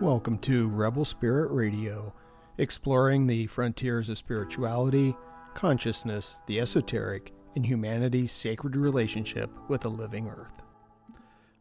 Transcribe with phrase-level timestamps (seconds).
[0.00, 2.12] Welcome to Rebel Spirit Radio,
[2.58, 5.14] exploring the frontiers of spirituality,
[5.54, 10.64] consciousness, the esoteric, and humanity's sacred relationship with the living earth.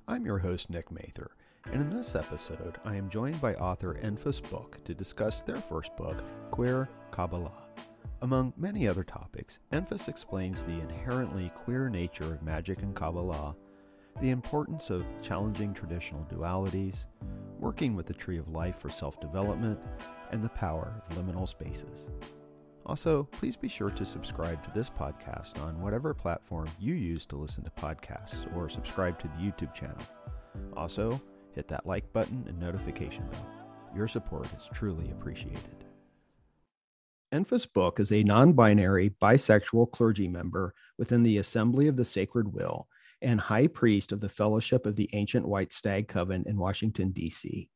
[0.07, 1.29] I'm your host, Nick Mather,
[1.71, 5.95] and in this episode, I am joined by author Enfys Book to discuss their first
[5.95, 7.68] book, Queer Kabbalah.
[8.23, 13.55] Among many other topics, Enfys explains the inherently queer nature of magic and Kabbalah,
[14.21, 17.06] the importance of challenging traditional dualities,
[17.63, 19.79] working with the Tree of Life for self development,
[20.31, 22.09] and the power of liminal spaces.
[22.86, 27.37] Also, please be sure to subscribe to this podcast on whatever platform you use to
[27.37, 30.03] listen to podcasts or subscribe to the YouTube channel.
[30.75, 31.21] Also,
[31.55, 33.49] hit that like button and notification bell.
[33.95, 35.86] Your support is truly appreciated.
[37.33, 42.53] Enfys Book is a non binary bisexual clergy member within the Assembly of the Sacred
[42.53, 42.88] Wheel
[43.23, 47.69] and High Priest of the Fellowship of the Ancient White Stag Coven in Washington, D.C.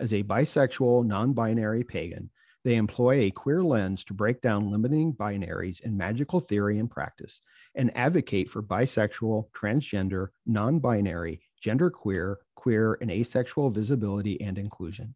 [0.00, 2.30] As a bisexual, non binary pagan,
[2.64, 7.40] they employ a queer lens to break down limiting binaries in magical theory and practice
[7.76, 15.14] and advocate for bisexual, transgender, non binary, genderqueer, queer, and asexual visibility and inclusion.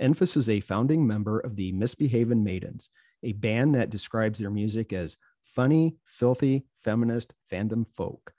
[0.00, 2.90] Enfys is a founding member of the Misbehavin' Maidens,
[3.24, 8.32] a band that describes their music as funny, filthy, feminist fandom folk.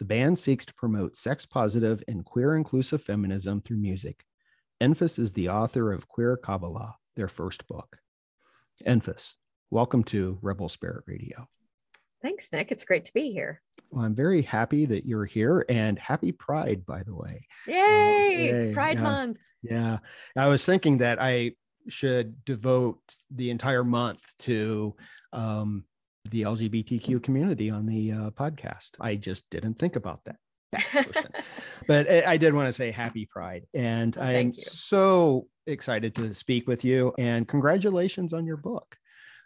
[0.00, 4.24] The band seeks to promote sex positive and queer inclusive feminism through music.
[4.80, 7.98] Enfys is the author of Queer Kabbalah, their first book.
[8.86, 9.34] Enfys,
[9.70, 11.46] welcome to Rebel Spirit Radio.
[12.22, 12.72] Thanks, Nick.
[12.72, 13.60] It's great to be here.
[13.90, 17.46] Well, I'm very happy that you're here and happy Pride, by the way.
[17.66, 17.74] Yay!
[17.76, 18.72] Uh, yay.
[18.72, 19.02] Pride yeah.
[19.02, 19.40] Month.
[19.62, 19.98] Yeah.
[20.34, 21.52] I was thinking that I
[21.88, 24.96] should devote the entire month to
[25.34, 25.84] um,
[26.30, 28.90] the LGBTQ community on the uh, podcast.
[29.00, 30.36] I just didn't think about that.
[31.88, 36.68] but I did want to say happy pride and oh, i'm so excited to speak
[36.68, 38.96] with you and congratulations on your book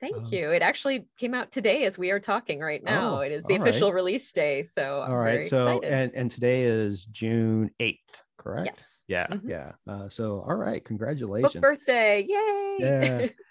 [0.05, 0.51] Thank um, you.
[0.51, 3.19] It actually came out today as we are talking right now.
[3.19, 3.95] Oh, it is the official right.
[3.95, 4.63] release day.
[4.63, 5.47] So I'm all right.
[5.47, 7.99] So and and today is June 8th,
[8.37, 8.67] correct?
[8.67, 9.01] Yes.
[9.09, 9.27] Yeah.
[9.29, 9.49] Mm-hmm.
[9.49, 9.73] Yeah.
[9.87, 10.85] Uh, so all right.
[10.85, 11.55] Congratulations.
[11.55, 12.27] Book birthday.
[12.29, 12.77] Yay.
[12.81, 13.29] Yeah.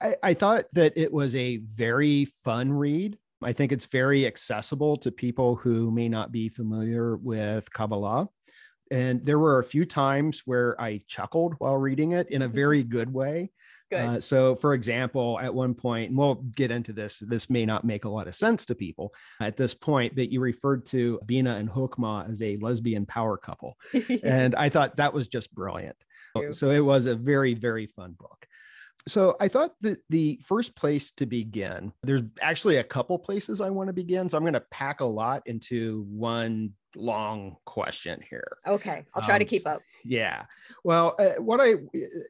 [0.00, 3.18] I, I thought that it was a very fun read.
[3.42, 8.28] I think it's very accessible to people who may not be familiar with Kabbalah.
[8.90, 12.54] And there were a few times where I chuckled while reading it in a mm-hmm.
[12.54, 13.50] very good way.
[13.90, 14.00] Good.
[14.00, 17.84] Uh, so, for example, at one point, and we'll get into this, this may not
[17.84, 21.54] make a lot of sense to people at this point, but you referred to Bina
[21.54, 23.76] and Hokmah as a lesbian power couple.
[24.24, 25.96] and I thought that was just brilliant.
[26.50, 28.46] So, it was a very, very fun book.
[29.08, 33.70] So I thought that the first place to begin, there's actually a couple places I
[33.70, 34.28] want to begin.
[34.28, 38.56] So I'm going to pack a lot into one long question here.
[38.66, 39.80] Okay, I'll try um, to keep up.
[40.04, 40.44] Yeah.
[40.82, 41.74] Well, uh, what I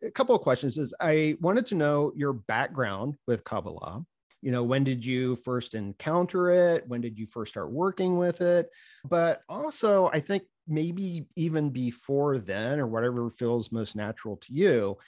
[0.05, 4.05] a couple of questions is I wanted to know your background with Kabbalah.
[4.43, 6.87] You know, when did you first encounter it?
[6.87, 8.69] When did you first start working with it?
[9.09, 14.99] But also, I think maybe even before then or whatever feels most natural to you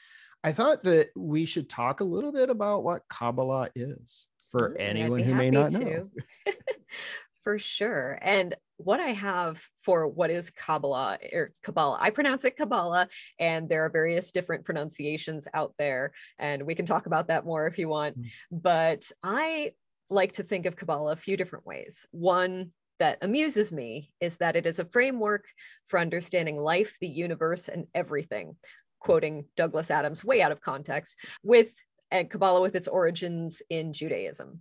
[0.44, 5.20] I thought that we should talk a little bit about what Kabbalah is for anyone
[5.20, 6.10] who may not know.
[7.42, 8.18] for sure.
[8.22, 13.08] And what I have for what is Kabbalah or Kabbalah, I pronounce it Kabbalah,
[13.40, 17.66] and there are various different pronunciations out there, and we can talk about that more
[17.66, 18.18] if you want.
[18.18, 18.26] Mm.
[18.52, 19.72] But I
[20.10, 22.06] like to think of Kabbalah a few different ways.
[22.12, 25.46] One that amuses me is that it is a framework
[25.86, 28.56] for understanding life, the universe, and everything
[29.00, 31.74] quoting Douglas Adams way out of context, with
[32.10, 34.60] and Kabbalah with its origins in Judaism.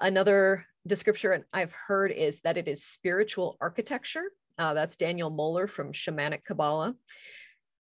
[0.00, 4.30] Another description I've heard is that it is spiritual architecture.
[4.58, 6.94] Uh, that's Daniel Moler from Shamanic Kabbalah.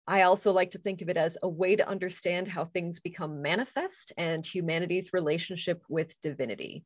[0.06, 3.42] I also like to think of it as a way to understand how things become
[3.42, 6.86] manifest and humanity's relationship with divinity.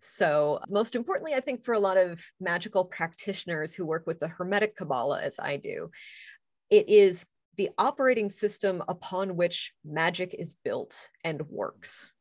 [0.00, 4.28] So, most importantly, I think for a lot of magical practitioners who work with the
[4.28, 5.90] Hermetic Kabbalah, as I do,
[6.70, 7.26] it is
[7.60, 12.14] the operating system upon which magic is built and works.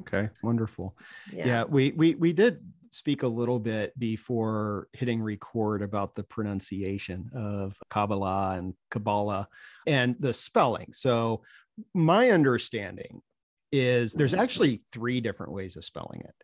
[0.00, 0.92] Okay, wonderful.
[1.32, 1.46] Yeah.
[1.46, 2.58] yeah, we we we did
[2.90, 9.48] speak a little bit before hitting record about the pronunciation of Kabbalah and Kabbalah
[9.86, 10.92] and the spelling.
[10.92, 11.40] So
[11.94, 13.22] my understanding
[13.72, 14.42] is there's mm-hmm.
[14.42, 16.34] actually three different ways of spelling it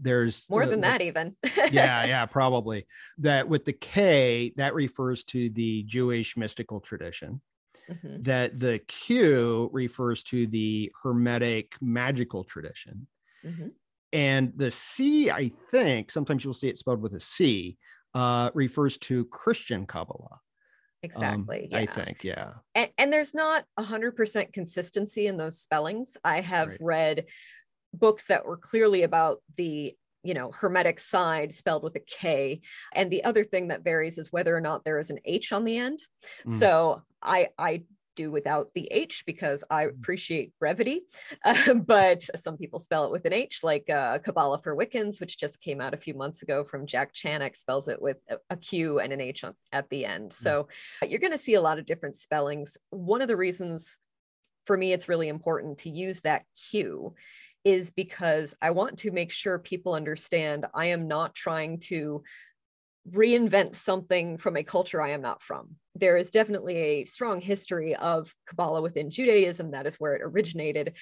[0.00, 1.32] there's more than that even
[1.70, 2.86] yeah yeah probably
[3.18, 7.40] that with the k that refers to the jewish mystical tradition
[7.90, 8.22] mm-hmm.
[8.22, 13.06] that the q refers to the hermetic magical tradition
[13.44, 13.68] mm-hmm.
[14.12, 17.76] and the c i think sometimes you'll see it spelled with a c
[18.14, 20.40] uh, refers to christian kabbalah
[21.02, 21.78] exactly um, yeah.
[21.78, 22.50] I think, yeah.
[22.74, 26.78] and, and there's not 100% consistency in those spellings i have Right.
[26.80, 27.24] read
[27.92, 32.60] books that were clearly about the you know hermetic side spelled with a k.
[32.94, 35.64] And the other thing that varies is whether or not there is an h on
[35.64, 35.98] the end.
[36.46, 36.52] Mm.
[36.52, 37.82] so i i
[38.16, 39.90] do without the h because i Mm.
[39.90, 41.02] appreciate brevity.
[41.44, 45.38] Uh, but some people spell it with an h like uh, kabbalah for wiccans which
[45.38, 48.56] just came out a few months ago from jack chanek spells it with a, a
[48.56, 50.32] q and an h on, at the end.
[50.32, 50.68] So
[51.02, 52.76] uh, you're going to see a lot of different spellings.
[52.90, 53.96] One of the reasons
[54.66, 57.14] for me it's really important to use that q
[57.64, 62.22] is because I want to make sure people understand I am not trying to
[63.10, 65.76] reinvent something from a culture I am not from.
[65.94, 69.72] There is definitely a strong history of Kabbalah within Judaism.
[69.72, 70.96] That is where it originated.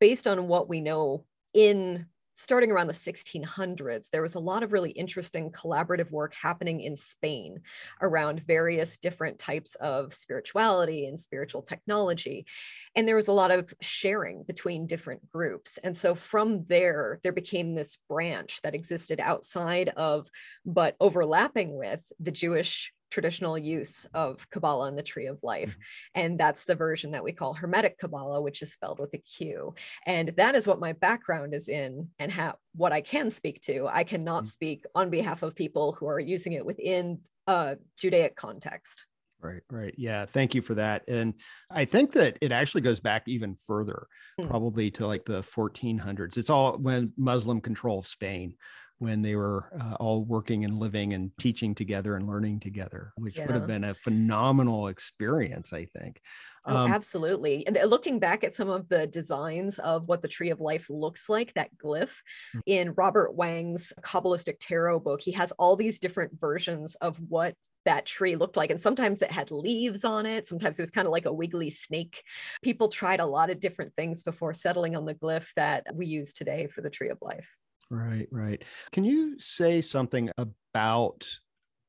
[0.00, 1.24] Based on what we know
[1.54, 2.06] in
[2.38, 6.94] starting around the 1600s, there was a lot of really interesting collaborative work happening in
[6.94, 7.58] Spain
[8.00, 12.46] around various different types of spirituality and spiritual technology.
[12.94, 15.78] And there was a lot of sharing between different groups.
[15.78, 20.28] And so from there, there became this branch that existed outside of,
[20.64, 25.76] but overlapping with the Jewish traditional use of Kabbalah and the Tree of Life.
[26.14, 29.74] And that's the version that we call Hermetic Kabbalah, which is spelled with a Q.
[30.06, 33.88] And that is what my background is in and how what I can speak to.
[33.90, 34.48] I cannot Mm.
[34.48, 39.06] speak on behalf of people who are using it within a Judaic context.
[39.40, 39.94] Right, right.
[39.96, 41.04] Yeah, thank you for that.
[41.06, 41.34] And
[41.70, 44.08] I think that it actually goes back even further,
[44.38, 44.48] Hmm.
[44.48, 46.36] probably to like the 1400s.
[46.36, 48.56] It's all when Muslim control of Spain,
[48.98, 53.38] when they were uh, all working and living and teaching together and learning together, which
[53.38, 56.20] would have been a phenomenal experience, I think.
[56.66, 57.66] Oh, Um, absolutely.
[57.66, 60.90] And uh, looking back at some of the designs of what the Tree of Life
[60.90, 62.16] looks like, that glyph
[62.54, 62.60] Mm.
[62.66, 67.54] in Robert Wang's Kabbalistic Tarot book, he has all these different versions of what
[67.84, 68.70] that tree looked like.
[68.70, 70.46] And sometimes it had leaves on it.
[70.46, 72.22] Sometimes it was kind of like a wiggly snake.
[72.62, 76.32] People tried a lot of different things before settling on the glyph that we use
[76.34, 77.56] today for the Tree of Life.
[77.90, 78.62] Right, right.
[78.92, 81.26] Can you say something about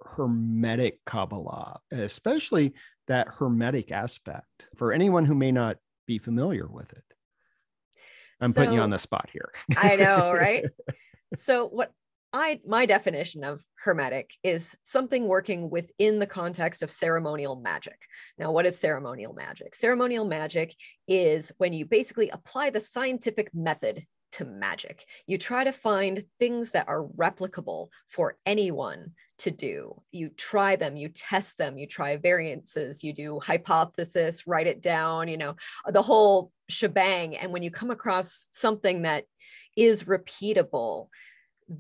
[0.02, 2.74] Hermetic Kabbalah, especially
[3.08, 7.04] that Hermetic aspect for anyone who may not be familiar with it?
[8.42, 9.52] I'm putting you on the spot here.
[9.76, 10.64] I know, right?
[11.36, 11.92] so what
[12.32, 18.00] I my definition of hermetic is something working within the context of ceremonial magic.
[18.38, 19.76] Now, what is ceremonial magic?
[19.76, 20.76] Ceremonial magic
[21.08, 25.06] is when you basically apply the scientific method to magic.
[25.28, 30.02] You try to find things that are replicable for anyone to do.
[30.12, 35.28] You try them, you test them, you try variances, you do hypothesis, write it down,
[35.28, 35.56] you know,
[35.88, 37.38] the whole shebang.
[37.38, 39.26] And when you come across something that
[39.76, 41.08] is repeatable,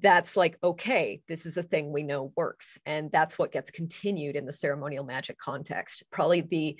[0.01, 2.77] that's like, okay, this is a thing we know works.
[2.85, 6.03] And that's what gets continued in the ceremonial magic context.
[6.11, 6.79] Probably the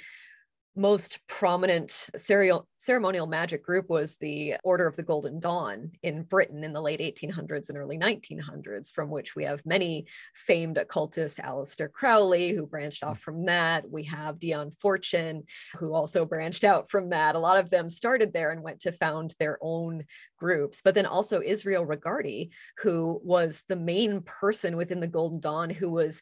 [0.76, 6.64] most prominent serial, ceremonial magic group was the Order of the Golden Dawn in Britain
[6.64, 11.92] in the late 1800s and early 1900s, from which we have many famed occultists, Aleister
[11.92, 13.24] Crowley, who branched off mm.
[13.24, 13.90] from that.
[13.90, 15.44] We have Dion Fortune,
[15.78, 17.36] who also branched out from that.
[17.36, 20.06] A lot of them started there and went to found their own
[20.38, 25.70] groups, but then also Israel Regardie, who was the main person within the Golden Dawn
[25.70, 26.22] who was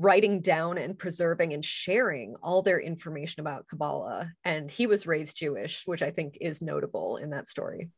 [0.00, 4.32] writing down and preserving and sharing all their information about Kabbalah.
[4.44, 7.90] And he was raised Jewish, which I think is notable in that story.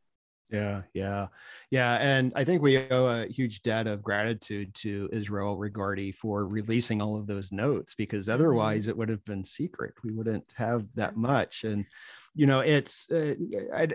[0.51, 1.29] Yeah, yeah,
[1.71, 1.95] yeah.
[1.95, 7.01] And I think we owe a huge debt of gratitude to Israel Regardie for releasing
[7.01, 9.95] all of those notes because otherwise it would have been secret.
[10.03, 11.63] We wouldn't have that much.
[11.63, 11.87] And,
[12.35, 13.35] you know, it's, uh,
[13.73, 13.89] I,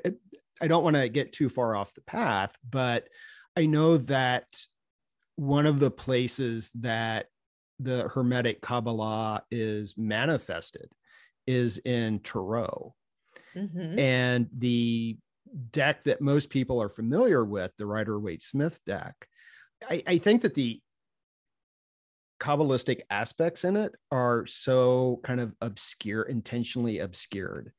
[0.62, 3.10] I don't want to get too far off the path, but
[3.58, 4.48] I know that
[5.36, 7.28] one of the places that
[7.80, 10.90] the Hermetic Kabbalah is manifested
[11.46, 12.94] is in Tarot.
[13.56, 13.98] Mhm.
[13.98, 15.18] And the
[15.72, 19.28] deck that most people are familiar with, the Rider Waite Smith deck,
[19.90, 20.82] I, I think that the
[22.40, 27.72] Kabbalistic aspects in it are so kind of obscure, intentionally obscured,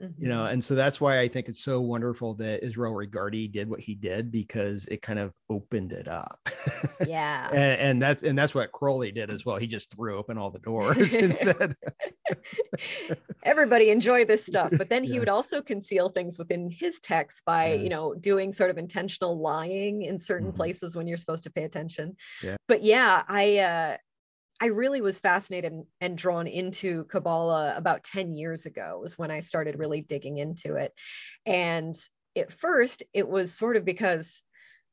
[0.00, 3.68] you know, and so that's why I think it's so wonderful that Israel Regardie did
[3.68, 6.38] what he did because it kind of opened it up.
[7.06, 7.48] yeah.
[7.50, 9.56] and, and that's and that's what Crowley did as well.
[9.56, 11.76] He just threw open all the doors and said,
[13.44, 14.70] Everybody enjoy this stuff.
[14.76, 15.20] But then he Yeah.
[15.20, 17.82] would also conceal things within his text by, Yeah.
[17.82, 20.56] you know, doing sort of intentional lying in certain Mhm.
[20.56, 22.16] places when you're supposed to pay attention.
[22.42, 22.56] Yeah.
[22.68, 23.96] But yeah, I uh
[24.64, 29.40] I really was fascinated and, drawn into Kabbalah about 10 years ago was when I
[29.40, 30.94] started really digging into it.
[31.44, 31.94] And
[32.34, 34.42] at first it was sort of because,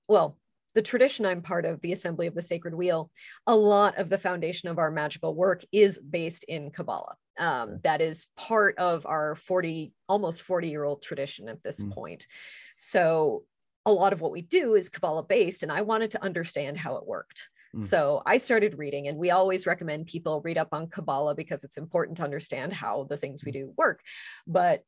[0.09, 0.37] well,
[0.75, 3.11] the tradition I'm part of, the Assembly of the Sacred Wheel,
[3.47, 7.15] a lot of the foundation of our magical work is based in Kabbalah.
[7.39, 11.93] Um, that is part of our 40, almost 40 year old tradition at this mm.
[11.93, 12.27] point.
[12.75, 13.45] So
[13.85, 16.97] a lot of what we do is Kabbalah based, and I wanted to understand how
[16.97, 17.47] it worked.
[17.75, 17.83] Mm.
[17.83, 21.77] So I started reading, and we always recommend people read up on Kabbalah because it's
[21.77, 23.55] important to understand how the things we mm.
[23.55, 24.01] do work.
[24.47, 24.83] But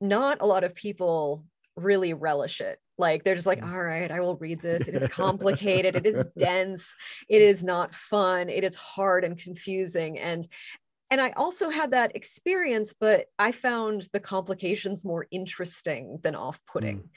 [0.00, 1.44] not a lot of people
[1.76, 2.78] really relish it.
[2.98, 3.72] Like they're just like, mm.
[3.72, 4.88] all right, I will read this.
[4.88, 6.94] It is complicated, it is dense,
[7.28, 10.18] it is not fun, it is hard and confusing.
[10.18, 10.46] And
[11.10, 17.00] and I also had that experience, but I found the complications more interesting than off-putting.
[17.00, 17.08] Mm.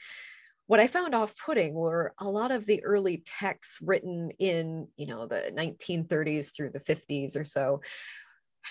[0.66, 5.26] What I found off-putting were a lot of the early texts written in, you know,
[5.26, 7.80] the 1930s through the 50s or so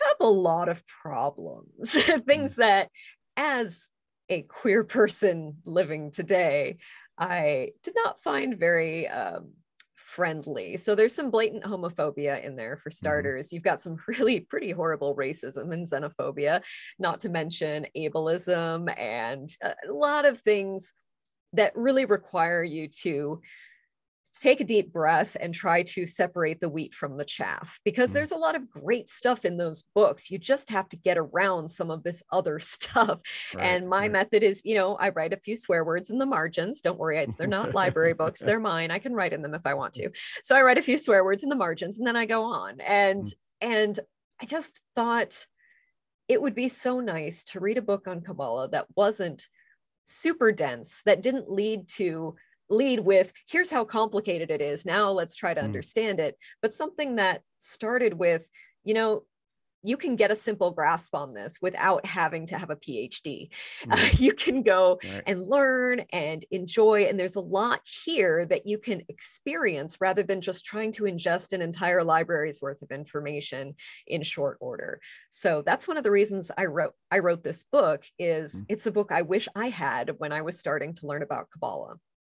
[0.03, 1.91] have a lot of problems,
[2.27, 2.57] things mm.
[2.57, 2.89] that
[3.37, 3.89] as
[4.29, 6.77] a queer person living today,
[7.17, 9.51] I did not find very um,
[9.93, 10.77] friendly.
[10.77, 12.95] So there's some blatant homophobia in there for mm-hmm.
[12.95, 13.47] starters.
[13.47, 13.55] Mm-hmm.
[13.55, 16.63] You've got some really pretty horrible racism and xenophobia,
[16.99, 20.93] not to mention ableism and a lot of things
[21.55, 23.41] that really require you to
[24.41, 28.15] take a deep breath and try to separate the wheat from the chaff because mm
[28.15, 30.31] there's a lot of great stuff in those books.
[30.31, 33.19] You just have to get around some of this other stuff.
[33.53, 34.12] Right, and my right.
[34.12, 36.79] method is, you know, I write a few swear words in the margins.
[36.79, 38.89] Don't worry, they're not library books, they're mine.
[38.89, 40.12] I can write in them if I want to.
[40.43, 42.79] So I write a few swear words in the margins and then I go on.
[42.81, 43.97] And mm and
[44.39, 45.47] I just thought
[46.27, 49.47] it would be so nice to read a book on Kabbalah that wasn't
[50.05, 52.35] super dense, that didn't lead to
[52.69, 55.65] lead with here's how complicated it is now let's try to mm.
[55.65, 58.47] understand it but something that started with
[58.83, 59.24] you know
[59.86, 63.50] you can get a simple grasp on this without having to have a phd
[63.84, 63.92] mm.
[63.92, 65.24] uh, you can go right.
[65.27, 70.42] and learn and enjoy and there's a lot here that you can experience rather than
[70.42, 73.75] just trying to ingest an entire library's worth of information
[74.08, 75.00] in short order
[75.30, 78.65] so that's one of the reasons i wrote i wrote this book is mm.
[78.70, 81.96] it's a book i wish i had when i was starting to learn about kabbalah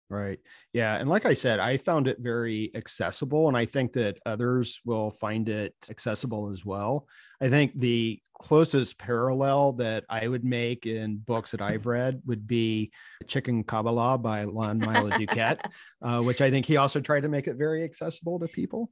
[0.09, 0.39] Right.
[0.73, 0.95] Yeah.
[0.95, 5.11] And like I said, I found it very accessible, and I think that others will
[5.11, 7.09] find it accessible as well.
[7.41, 12.47] I think the closest parallel that I would make in books that I've read would
[12.47, 12.93] be
[13.27, 15.61] Chicken Kabbalah by Lon Milo DuQuette,
[16.03, 18.91] uh, which I think he also tried to make it very accessible to people.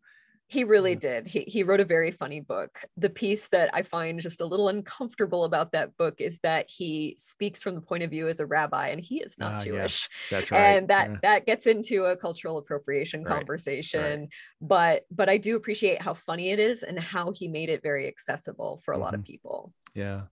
[0.48, 1.26] He really did.
[1.26, 2.84] He, he wrote a very funny book.
[2.96, 7.16] The piece that I find just a little uncomfortable about that book is that he
[7.18, 10.08] speaks from the point of view as a rabbi and he is not uh, Jewish.
[10.30, 10.60] Yeah, that's right.
[10.60, 11.16] And that yeah.
[11.22, 13.34] that gets into a cultural appropriation right.
[13.34, 14.20] conversation.
[14.20, 14.28] Right.
[14.60, 18.06] But but I do appreciate how funny it is and how he made it very
[18.06, 19.04] accessible for a mm-hmm.
[19.04, 19.32] lot of mm-hmm.
[19.32, 19.72] people.
[19.94, 20.22] Yeah.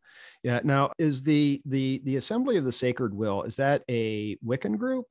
[0.42, 0.60] Yeah.
[0.62, 5.06] Now is the the the Assembly of the Sacred Wheel, is that a Wiccan group?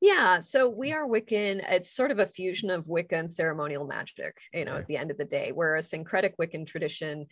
[0.00, 1.64] Yeah, so we are Wiccan.
[1.70, 5.10] It's sort of a fusion of Wicca and ceremonial magic, you know, at the end
[5.10, 5.52] of the day.
[5.52, 7.26] We're a syncretic Wiccan tradition.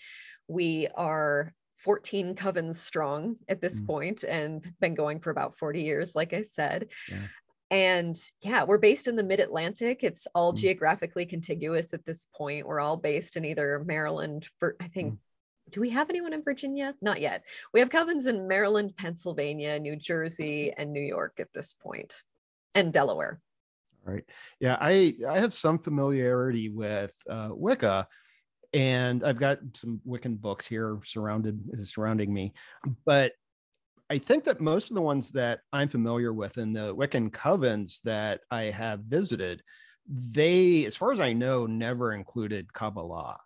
[0.49, 1.53] We are
[1.83, 3.87] 14 covens strong at this mm.
[3.87, 6.89] point and been going for about 40 years, like I said.
[7.11, 7.19] Yeah.
[7.71, 10.05] And yeah, we're based in the mid Atlantic.
[10.05, 10.57] It's all mm.
[10.57, 12.67] geographically contiguous at this point.
[12.67, 15.15] We're all based in either Maryland, I think.
[15.15, 15.19] Mm.
[15.71, 16.95] Do we have anyone in Virginia?
[17.01, 17.45] Not yet.
[17.73, 22.23] We have covens in Maryland, Pennsylvania, New Jersey, and New York at this point
[22.75, 23.41] and Delaware.
[24.07, 24.25] All right.
[24.61, 28.09] Yeah, I I have some familiarity with uh, Wicca,
[28.73, 32.53] and I've got some Wiccan books here surrounded surrounding me,
[33.05, 33.33] but
[34.11, 38.03] I think that most of the ones that I'm familiar with in the Wiccan covens
[38.03, 39.63] that I have visited,
[40.07, 43.41] they, as far as I know, never included Kabbalah.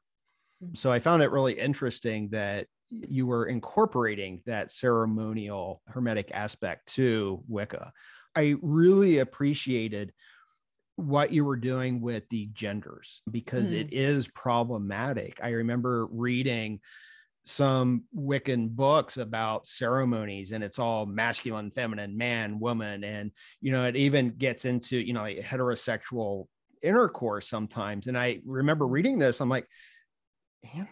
[0.64, 0.74] Mm-hmm.
[0.74, 7.44] So I found it really interesting that you were incorporating that ceremonial hermetic aspect to
[7.46, 7.92] Wicca.
[8.36, 10.12] I really appreciated
[10.96, 13.80] what you were doing with the genders because mm.
[13.80, 15.40] it is problematic.
[15.42, 16.80] I remember reading
[17.44, 23.04] some Wiccan books about ceremonies and it's all masculine, feminine, man, woman.
[23.04, 26.46] And, you know, it even gets into, you know, like heterosexual
[26.82, 28.06] intercourse sometimes.
[28.06, 29.68] And I remember reading this, I'm like,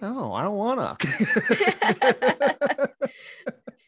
[0.00, 2.90] no, I don't want to.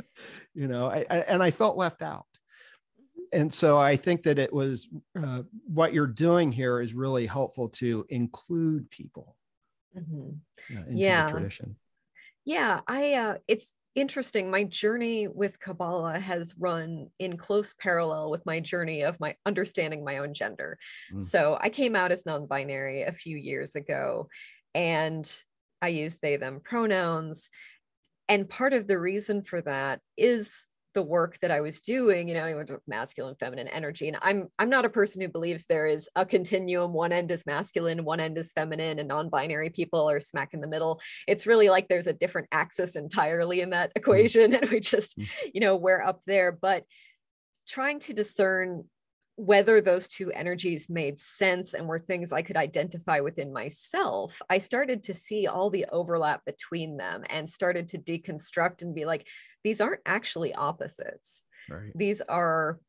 [0.55, 2.27] you know, I, I, and I felt left out
[3.33, 7.69] and so I think that it was uh, what you're doing here is really helpful
[7.71, 9.37] to include people
[9.97, 10.77] mm-hmm.
[10.77, 11.27] uh, into yeah.
[11.27, 11.77] the tradition.
[12.45, 14.51] Yeah, I uh, it's interesting.
[14.51, 20.05] My journey with Kabbalah has run in close parallel with my journey of my understanding
[20.05, 20.79] my own gender.
[21.13, 21.21] Mm.
[21.21, 24.29] So I came out as non-binary a few years ago,
[24.75, 25.29] and
[25.83, 27.49] I use they them pronouns.
[28.29, 32.35] And part of the reason for that is the work that I was doing, you
[32.35, 34.09] know, you went to masculine, feminine energy.
[34.09, 36.95] And I'm I'm not a person who believes there is a continuum.
[36.95, 40.67] One end is masculine, one end is feminine, and non-binary people are smack in the
[40.67, 41.03] middle.
[41.29, 43.99] It's really like there's a different axis entirely in that mm.
[43.99, 44.55] equation.
[44.57, 45.29] And we just, mm.
[45.53, 46.51] you know, we're up there.
[46.51, 46.85] But
[47.69, 48.85] trying to discern
[49.37, 54.59] whether those two energies made sense and were things I could identify within myself, I
[54.59, 59.29] started to see all the overlap between them and started to deconstruct and be like,
[59.63, 61.45] these aren't actually opposites.
[61.69, 61.93] Right.
[61.95, 62.81] These are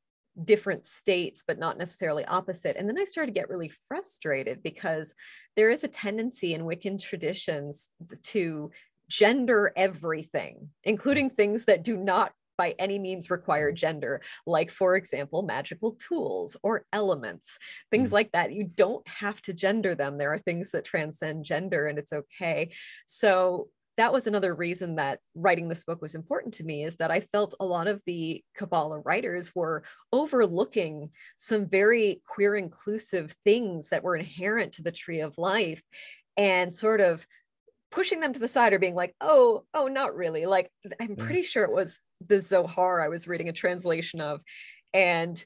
[0.41, 2.77] different states, but not necessarily opposite.
[2.77, 5.15] And then I started to get really frustrated because
[5.57, 7.89] there is a tendency in Wiccan traditions
[8.23, 8.71] to
[9.09, 15.43] gender everything, including things that do not by any means require gender, like, for example,
[15.43, 17.57] magical tools or elements,
[17.91, 18.13] things mm.
[18.13, 18.51] like that.
[18.51, 20.17] You don't have to gender them.
[20.17, 22.71] There are things that transcend gender, and it's okay.
[23.05, 27.09] So, that was another reason that writing this book was important to me is that
[27.09, 29.83] I felt a lot of the Kabbalah writers were
[30.13, 35.81] overlooking some very queer inclusive things that were inherent to the tree of life
[36.37, 37.25] and sort of
[37.91, 40.45] pushing them to the side or being like, oh, oh, not really.
[40.45, 40.69] Like,
[41.01, 44.41] I'm pretty sure it was the Zohar I was reading a translation of.
[44.93, 45.43] And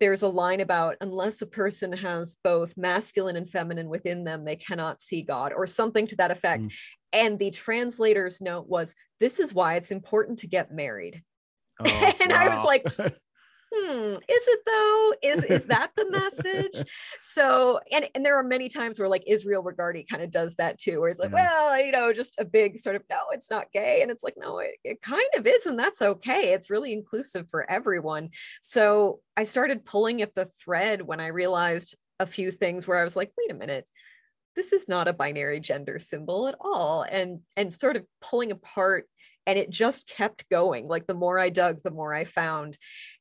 [0.00, 4.56] there's a line about unless a person has both masculine and feminine within them, they
[4.56, 6.64] cannot see God, or something to that effect.
[6.64, 6.72] Mm.
[7.12, 11.22] And the translator's note was, this is why it's important to get married.
[11.80, 11.84] Oh,
[12.20, 12.36] and wow.
[12.36, 12.84] I was like,
[13.74, 15.12] hmm, is it though?
[15.22, 16.88] Is is that the message?
[17.20, 20.78] so, and and there are many times where like Israel Regardie kind of does that
[20.78, 21.44] too, where it's like, yeah.
[21.44, 24.34] well, you know, just a big sort of no, it's not gay, and it's like
[24.36, 26.52] no, it, it kind of is, and that's okay.
[26.52, 28.30] It's really inclusive for everyone.
[28.60, 33.04] So I started pulling at the thread when I realized a few things where I
[33.04, 33.86] was like, wait a minute
[34.54, 39.06] this is not a binary gender symbol at all and and sort of pulling apart
[39.46, 42.76] and it just kept going like the more i dug the more i found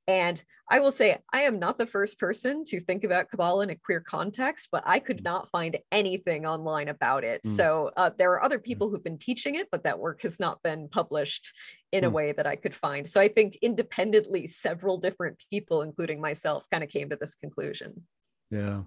[0.08, 3.70] and i will say i am not the first person to think about kabbalah in
[3.70, 5.26] a queer context but i could mm.
[5.26, 7.56] not find anything online about it mm.
[7.56, 8.64] so uh, there are other mm.
[8.64, 11.52] people who've been teaching it but that work has not been published
[11.92, 12.08] in mm.
[12.08, 16.66] a way that i could find so i think independently several different people including myself
[16.72, 18.04] kind of came to this conclusion
[18.50, 18.82] yeah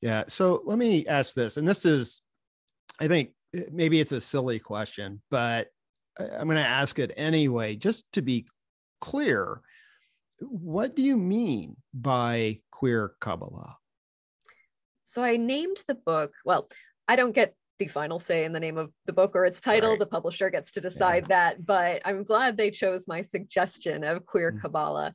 [0.00, 2.22] yeah so let me ask this and this is
[3.00, 5.68] i think eh, maybe it's a silly question but
[6.18, 8.46] I'm going to ask it anyway, just to be
[9.00, 9.60] clear.
[10.40, 13.76] What do you mean by queer Kabbalah?
[15.04, 16.68] So I named the book, well,
[17.06, 19.90] I don't get the final say in the name of the book or its title.
[19.90, 19.98] Right.
[19.98, 21.52] The publisher gets to decide yeah.
[21.54, 24.60] that, but I'm glad they chose my suggestion of queer mm-hmm.
[24.60, 25.12] Kabbalah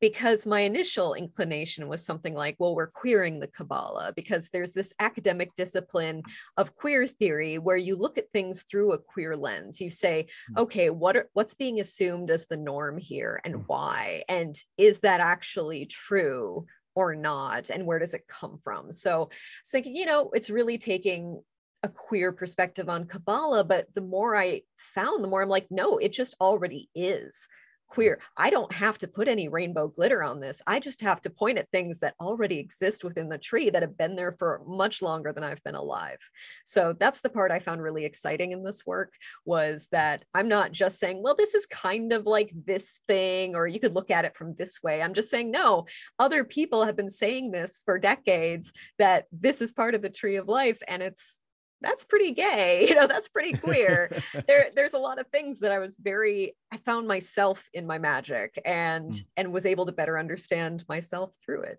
[0.00, 4.94] because my initial inclination was something like, well, we're queering the Kabbalah because there's this
[4.98, 6.22] academic discipline
[6.56, 9.80] of queer theory where you look at things through a queer lens.
[9.80, 10.58] You say, hmm.
[10.58, 13.62] okay, what are, what's being assumed as the norm here and hmm.
[13.66, 14.24] why?
[14.28, 16.66] And is that actually true?
[16.96, 18.90] Or not, and where does it come from?
[18.90, 21.40] So I was thinking, you know, it's really taking
[21.84, 25.98] a queer perspective on Kabbalah, but the more I found, the more I'm like, no,
[25.98, 27.46] it just already is
[27.90, 28.20] queer.
[28.36, 30.62] I don't have to put any rainbow glitter on this.
[30.66, 33.98] I just have to point at things that already exist within the tree that have
[33.98, 36.18] been there for much longer than I've been alive.
[36.64, 40.72] So that's the part I found really exciting in this work was that I'm not
[40.72, 44.24] just saying, well, this is kind of like this thing, or you could look at
[44.24, 45.02] it from this way.
[45.02, 45.86] I'm just saying, no,
[46.18, 50.36] other people have been saying this for decades that this is part of the tree
[50.36, 51.40] of life and it's
[51.80, 54.10] that's pretty gay you know that's pretty queer
[54.46, 57.98] there there's a lot of things that i was very i found myself in my
[57.98, 59.24] magic and mm.
[59.36, 61.78] and was able to better understand myself through it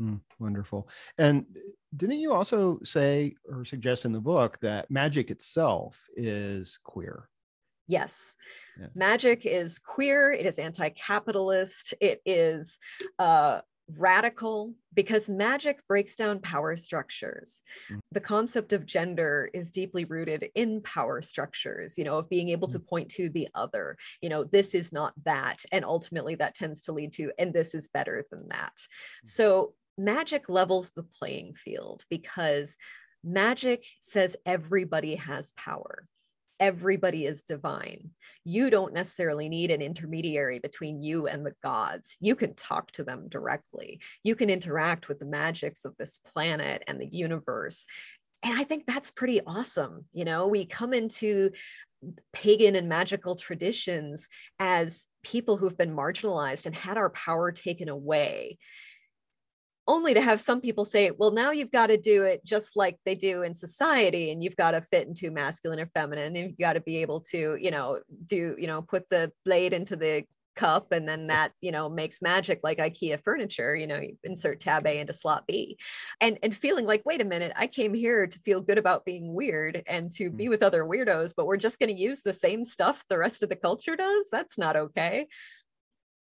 [0.00, 1.46] mm, wonderful and
[1.96, 7.28] didn't you also say or suggest in the book that magic itself is queer
[7.90, 8.36] Yes.
[8.78, 8.86] Yeah.
[8.94, 12.78] Magic is queer, it is anti capitalist, it is
[13.18, 13.62] uh,
[13.98, 17.62] radical because magic breaks down power structures.
[17.90, 18.00] Mm.
[18.12, 22.68] The concept of gender is deeply rooted in power structures, you know, of being able
[22.68, 22.72] mm.
[22.72, 25.64] to point to the other, you know, this is not that.
[25.72, 28.74] And ultimately that tends to lead to, and this is better than that.
[28.76, 29.28] Mm.
[29.28, 32.78] So magic levels the playing field because
[33.22, 36.06] magic says everybody has power
[36.60, 38.10] everybody is divine.
[38.44, 42.16] You don't necessarily need an intermediary between you and the gods.
[42.20, 44.00] You can talk to them directly.
[44.22, 47.86] You can interact with the magics of this planet and the universe.
[48.42, 50.04] And I think that's pretty awesome.
[50.12, 51.50] You know, we come into
[52.32, 58.58] pagan and magical traditions as people who've been marginalized and had our power taken away
[59.90, 62.98] only to have some people say, well, now you've got to do it just like
[63.04, 66.58] they do in society, and you've got to fit into masculine or feminine, and you've
[66.58, 70.24] got to be able to, you know, do, you know, put the blade into the
[70.56, 74.60] cup and then that you know makes magic like ikea furniture you know you insert
[74.60, 75.78] tab a into slot b.
[76.20, 79.32] And and feeling like wait a minute i came here to feel good about being
[79.32, 80.50] weird and to be mm.
[80.50, 83.48] with other weirdos but we're just going to use the same stuff the rest of
[83.48, 84.26] the culture does?
[84.30, 85.28] That's not okay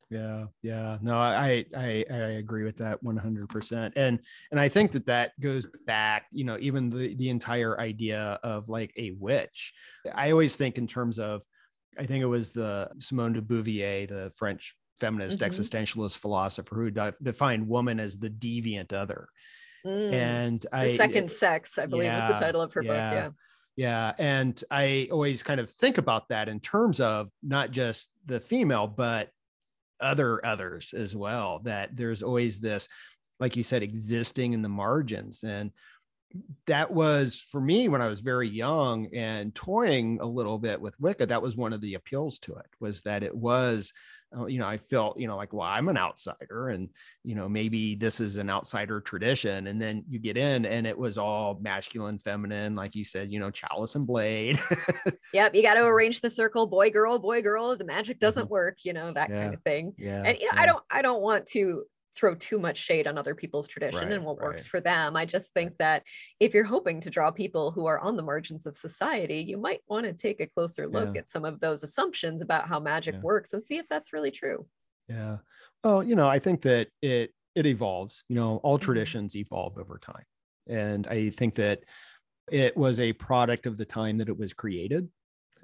[0.09, 4.19] yeah yeah no i i i agree with that 100% and
[4.51, 8.69] and i think that that goes back you know even the the entire idea of
[8.69, 9.73] like a witch
[10.15, 11.43] i always think in terms of
[11.97, 15.49] i think it was the simone de beauvoir the french feminist mm-hmm.
[15.49, 19.27] existentialist philosopher who de- defined woman as the deviant other
[19.85, 20.13] mm.
[20.13, 22.89] and the I, second sex i believe yeah, is the title of her yeah.
[22.89, 23.29] book yeah
[23.79, 24.11] yeah.
[24.17, 28.87] And I always kind of think about that in terms of not just the female,
[28.87, 29.29] but
[30.01, 32.87] other others as well that there's always this
[33.39, 35.43] like you said existing in the margins.
[35.43, 35.71] And
[36.67, 40.99] that was for me when i was very young and toying a little bit with
[40.99, 43.91] wicca that was one of the appeals to it was that it was
[44.47, 46.89] you know, I felt, you know, like, well, I'm an outsider and,
[47.23, 49.67] you know, maybe this is an outsider tradition.
[49.67, 53.39] And then you get in and it was all masculine, feminine, like you said, you
[53.39, 54.59] know, chalice and blade.
[55.33, 55.55] yep.
[55.55, 57.75] You got to arrange the circle, boy, girl, boy, girl.
[57.75, 58.53] The magic doesn't mm-hmm.
[58.53, 59.41] work, you know, that yeah.
[59.41, 59.93] kind of thing.
[59.97, 60.23] Yeah.
[60.23, 60.61] And, you know, yeah.
[60.61, 61.83] I don't, I don't want to
[62.15, 64.45] throw too much shade on other people's tradition right, and what right.
[64.45, 65.15] works for them.
[65.15, 66.03] I just think that
[66.39, 69.81] if you're hoping to draw people who are on the margins of society, you might
[69.87, 71.21] want to take a closer look yeah.
[71.21, 73.21] at some of those assumptions about how magic yeah.
[73.21, 74.65] works and see if that's really true.
[75.07, 75.37] Yeah.
[75.83, 78.23] Well, you know, I think that it it evolves.
[78.27, 78.85] You know, all mm-hmm.
[78.85, 80.25] traditions evolve over time.
[80.67, 81.83] And I think that
[82.51, 85.09] it was a product of the time that it was created.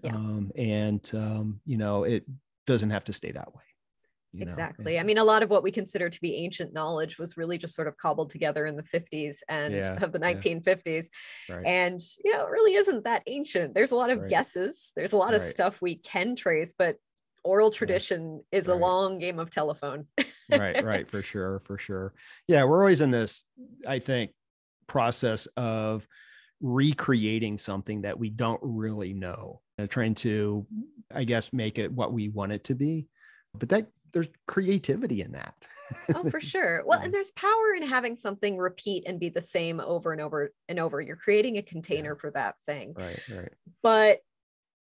[0.03, 0.15] Yeah.
[0.15, 2.25] Um, and um, you know, it
[2.65, 3.63] doesn't have to stay that way
[4.41, 4.95] exactly.
[4.95, 4.99] Know?
[4.99, 7.75] I mean, a lot of what we consider to be ancient knowledge was really just
[7.75, 11.07] sort of cobbled together in the 50s and yeah, of the 1950s.
[11.49, 11.55] Yeah.
[11.55, 11.65] Right.
[11.65, 13.73] And, you know, it really isn't that ancient.
[13.73, 14.29] There's a lot of right.
[14.29, 15.35] guesses, there's a lot right.
[15.35, 16.97] of stuff we can trace, but
[17.43, 20.07] oral tradition is a long game of telephone.
[20.49, 22.13] right, right, for sure, for sure.
[22.47, 23.45] Yeah, we're always in this,
[23.87, 24.31] I think,
[24.87, 26.07] process of
[26.61, 30.65] recreating something that we don't really know and trying to
[31.13, 33.07] i guess make it what we want it to be
[33.53, 35.53] but that there's creativity in that.
[36.15, 36.83] oh, for sure.
[36.85, 40.53] Well, and there's power in having something repeat and be the same over and over
[40.69, 41.01] and over.
[41.01, 42.21] You're creating a container yeah.
[42.21, 42.93] for that thing.
[42.97, 43.51] Right, right.
[43.83, 44.19] But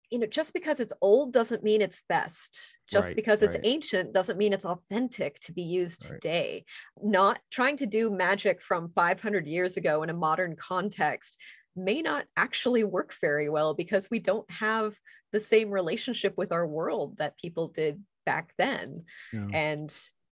[0.09, 2.79] you know, just because it's old doesn't mean it's best.
[2.91, 3.65] Just right, because it's right.
[3.65, 6.19] ancient doesn't mean it's authentic to be used right.
[6.19, 6.65] today.
[7.01, 11.37] Not trying to do magic from 500 years ago in a modern context
[11.75, 14.97] may not actually work very well because we don't have
[15.31, 19.47] the same relationship with our world that people did back then yeah.
[19.53, 19.93] and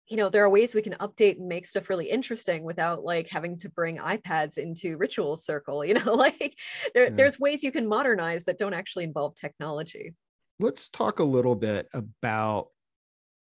[0.09, 3.27] you know there are ways we can update and make stuff really interesting without like
[3.31, 6.59] having to bring ipads into ritual circle you know like
[6.95, 7.15] there, yeah.
[7.15, 10.15] there's ways you can modernize that don't actually involve technology
[10.61, 12.69] let's talk a little bit about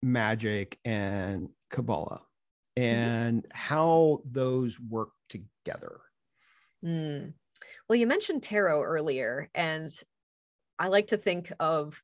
[0.01, 2.21] magic and kabbalah
[2.79, 2.83] mm-hmm.
[2.83, 3.57] and mm-hmm.
[3.57, 5.99] how those work together
[6.83, 7.33] mm.
[7.89, 9.91] well you mentioned tarot earlier and
[10.79, 12.01] i like to think of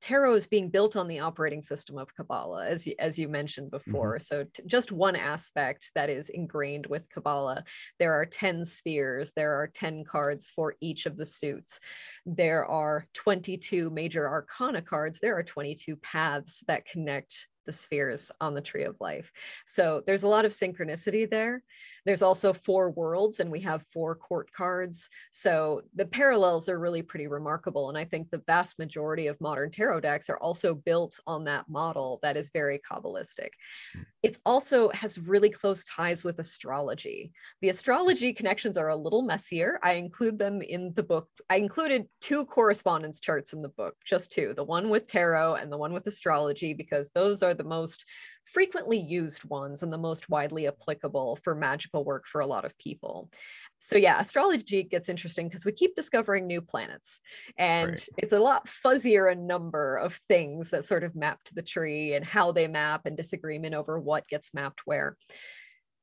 [0.00, 3.70] tarot is being built on the operating system of kabbalah as you, as you mentioned
[3.70, 3.90] mm-hmm.
[3.90, 4.22] before mm-hmm.
[4.22, 7.64] so t- just one aspect that is ingrained with kabbalah
[7.98, 11.80] there are 10 spheres there are 10 cards for each of the suits
[12.24, 18.54] there are 22 major arcana cards there are 22 paths that connect the spheres on
[18.54, 19.30] the tree of life.
[19.66, 21.62] So there's a lot of synchronicity there.
[22.08, 25.10] There's also four worlds, and we have four court cards.
[25.30, 27.90] So the parallels are really pretty remarkable.
[27.90, 31.68] And I think the vast majority of modern tarot decks are also built on that
[31.68, 33.50] model that is very Kabbalistic.
[33.92, 34.04] Hmm.
[34.22, 37.30] It also has really close ties with astrology.
[37.60, 39.78] The astrology connections are a little messier.
[39.82, 41.28] I include them in the book.
[41.50, 45.70] I included two correspondence charts in the book, just two the one with tarot and
[45.70, 48.06] the one with astrology, because those are the most
[48.52, 52.76] frequently used ones and the most widely applicable for magical work for a lot of
[52.78, 53.30] people.
[53.78, 57.20] So, yeah, astrology gets interesting because we keep discovering new planets,
[57.56, 58.08] and right.
[58.16, 62.14] it's a lot fuzzier a number of things that sort of map to the tree
[62.14, 65.16] and how they map and disagreement over what gets mapped where.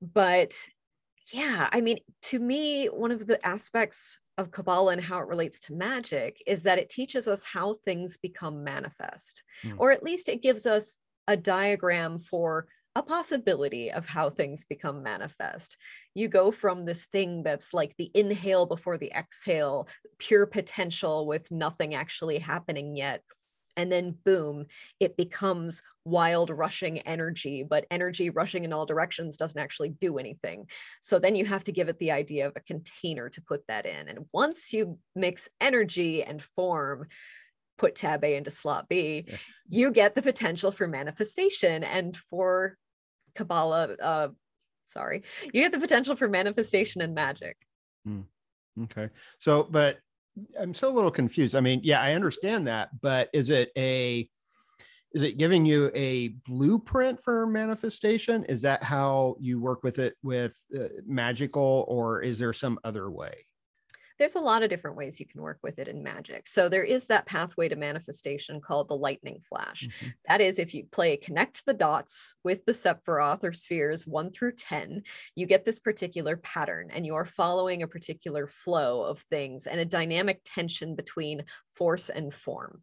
[0.02, 0.56] But
[1.32, 5.60] yeah, I mean, to me, one of the aspects of Kabbalah and how it relates
[5.62, 9.74] to magic is that it teaches us how things become manifest, mm.
[9.78, 15.04] or at least it gives us a diagram for a possibility of how things become
[15.04, 15.76] manifest.
[16.14, 21.52] You go from this thing that's like the inhale before the exhale, pure potential with
[21.52, 23.22] nothing actually happening yet.
[23.78, 24.68] And then, boom,
[25.02, 30.68] it becomes wild, rushing energy, but energy rushing in all directions doesn't actually do anything.
[31.02, 33.86] So then you have to give it the idea of a container to put that
[33.86, 34.08] in.
[34.08, 37.08] And once you mix energy and form,
[37.78, 39.38] put tab A into slot B, yeah.
[39.68, 41.84] you get the potential for manifestation.
[41.84, 42.78] And for
[43.36, 44.28] Kabbalah, uh,
[44.88, 47.58] sorry, you get the potential for manifestation and magic.
[48.08, 48.26] Mm.
[48.84, 49.10] Okay.
[49.40, 49.98] So, but
[50.60, 51.56] I'm still a little confused.
[51.56, 54.30] I mean, yeah, I understand that, but is it a
[55.14, 58.44] is it giving you a blueprint for manifestation?
[58.46, 63.10] Is that how you work with it with uh, magical, or is there some other
[63.10, 63.46] way?
[64.18, 66.48] There's a lot of different ways you can work with it in magic.
[66.48, 69.88] So there is that pathway to manifestation called the lightning flash.
[69.88, 70.08] Mm-hmm.
[70.28, 74.54] That is, if you play connect the dots with the Sephiroth or spheres one through
[74.54, 75.04] 10,
[75.36, 79.80] you get this particular pattern and you are following a particular flow of things and
[79.80, 82.82] a dynamic tension between force and form.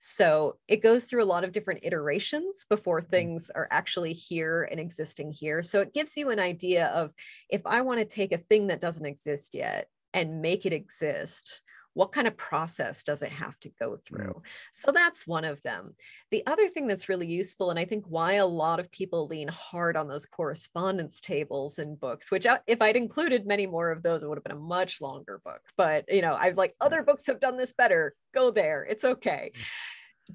[0.00, 3.10] So it goes through a lot of different iterations before mm-hmm.
[3.10, 5.62] things are actually here and existing here.
[5.62, 7.12] So it gives you an idea of
[7.48, 11.62] if I want to take a thing that doesn't exist yet and make it exist
[11.94, 14.42] what kind of process does it have to go through?
[14.72, 15.94] So that's one of them.
[16.30, 19.48] The other thing that's really useful, and I think why a lot of people lean
[19.48, 24.02] hard on those correspondence tables and books, which uh, if I'd included many more of
[24.02, 25.60] those, it would have been a much longer book.
[25.76, 28.14] But you know, I've like other books have done this better.
[28.34, 28.84] Go there.
[28.84, 29.52] It's okay.
[29.54, 29.62] Mm.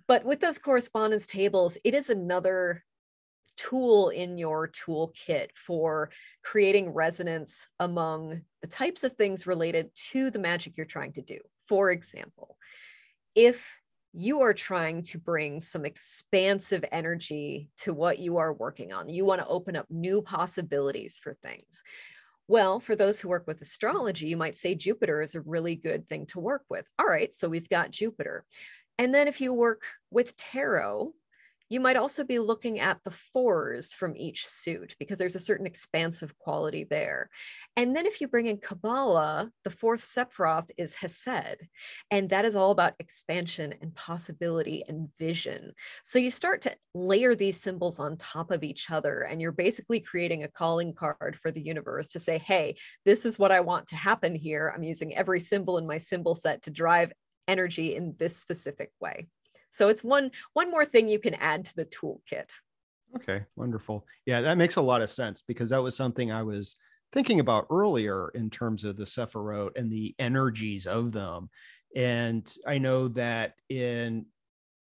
[0.08, 2.84] But with those correspondence tables, it is another
[3.58, 6.10] tool in your toolkit for
[6.44, 11.40] creating resonance among the types of things related to the magic you're trying to do.
[11.68, 12.58] For example,
[13.36, 13.80] if
[14.14, 19.24] you are trying to bring some expansive energy to what you are working on, you
[19.24, 21.84] want to open up new possibilities for things.
[22.48, 26.10] Well, for those who work with astrology, you might say Jupiter is a really good
[26.10, 26.86] thing to work with.
[26.98, 28.44] All right, so we've got Jupiter.
[28.98, 31.14] And then if you work with tarot,
[31.70, 35.68] you might also be looking at the fours from each suit because there's a certain
[35.68, 37.30] expansive quality there.
[37.76, 41.68] And then if you bring in Kabbalah, the fourth Sephiroth is Hesed,
[42.10, 45.74] and that is all about expansion and possibility and vision.
[46.04, 50.00] So you start to layer these symbols on top of each other, and you're basically
[50.00, 53.88] creating a calling card for the universe to say, hey, this is what I want
[53.90, 54.74] to happen here.
[54.76, 57.14] I'm using every symbol in my symbol set to drive
[57.48, 59.28] energy in this specific way.
[59.72, 62.54] So it's one one more thing you can add to the toolkit.
[63.16, 64.06] Okay, wonderful.
[64.26, 66.76] Yeah, that makes a lot of sense because that was something I was
[67.12, 71.50] thinking about earlier in terms of the Sephiroth and the energies of them.
[71.96, 74.28] And I know that in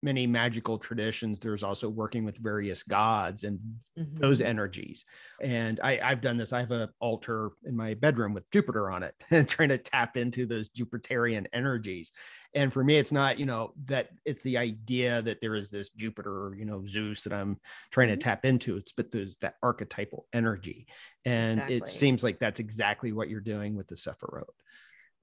[0.05, 3.59] many magical traditions, there's also working with various gods and
[3.99, 4.15] mm-hmm.
[4.15, 5.03] those energies.
[5.41, 6.53] And I, have done this.
[6.53, 10.15] I have an altar in my bedroom with Jupiter on it and trying to tap
[10.15, 12.11] into those Jupiterian energies
[12.55, 15.89] and for me it's not you know that it's the idea that there is this
[15.89, 17.59] jupiter you know zeus that i'm
[17.91, 18.21] trying to mm-hmm.
[18.21, 20.87] tap into it's but there's that archetypal energy
[21.25, 21.75] and exactly.
[21.75, 24.45] it seems like that's exactly what you're doing with the sephiroth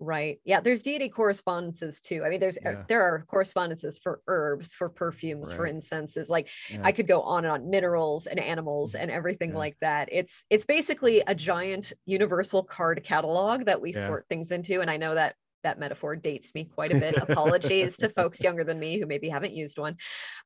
[0.02, 2.82] right yeah there's deity correspondences too i mean there's uh, yeah.
[2.88, 5.56] there are correspondences for herbs for perfumes right.
[5.56, 6.80] for incenses like yeah.
[6.84, 9.58] i could go on and on minerals and animals and everything yeah.
[9.58, 14.80] like that it's it's basically a giant universal card catalog that we sort things into
[14.80, 17.16] and i know that that metaphor dates me quite a bit.
[17.28, 19.96] Apologies to folks younger than me who maybe haven't used one.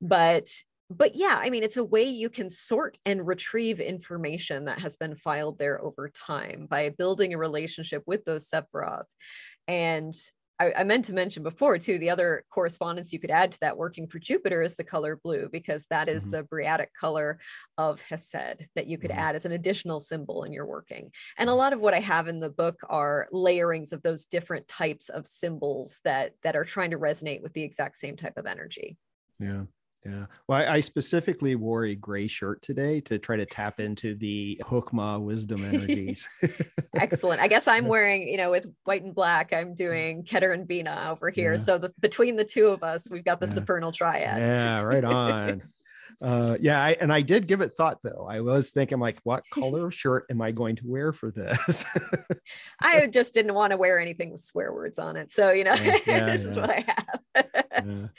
[0.00, 0.48] But
[0.88, 4.96] but yeah, I mean, it's a way you can sort and retrieve information that has
[4.96, 9.06] been filed there over time by building a relationship with those Sephiroth.
[9.66, 10.14] And
[10.58, 13.76] I, I, meant to mention before too, the other correspondence you could add to that
[13.76, 16.32] working for Jupiter is the color blue, because that is mm-hmm.
[16.32, 17.38] the Briatic color
[17.76, 19.20] of Hesed that you could mm-hmm.
[19.20, 21.10] add as an additional symbol in your working.
[21.36, 24.66] And a lot of what I have in the book are layerings of those different
[24.68, 28.46] types of symbols that that are trying to resonate with the exact same type of
[28.46, 28.96] energy.
[29.38, 29.64] Yeah.
[30.08, 30.26] Yeah.
[30.46, 34.60] Well, I, I, specifically wore a gray shirt today to try to tap into the
[34.64, 36.28] Hokmah wisdom energies.
[36.94, 37.40] Excellent.
[37.40, 41.08] I guess I'm wearing, you know, with white and black, I'm doing Keter and Bina
[41.10, 41.52] over here.
[41.52, 41.58] Yeah.
[41.58, 43.52] So the, between the two of us, we've got the yeah.
[43.52, 44.40] supernal triad.
[44.40, 45.62] Yeah, right on.
[46.22, 49.42] uh yeah I, and i did give it thought though i was thinking like what
[49.52, 51.84] color shirt am i going to wear for this
[52.80, 55.74] i just didn't want to wear anything with swear words on it so you know
[56.06, 58.10] yeah, this is what i have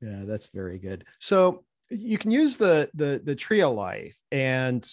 [0.00, 4.88] yeah that's very good so you can use the the the tree of life and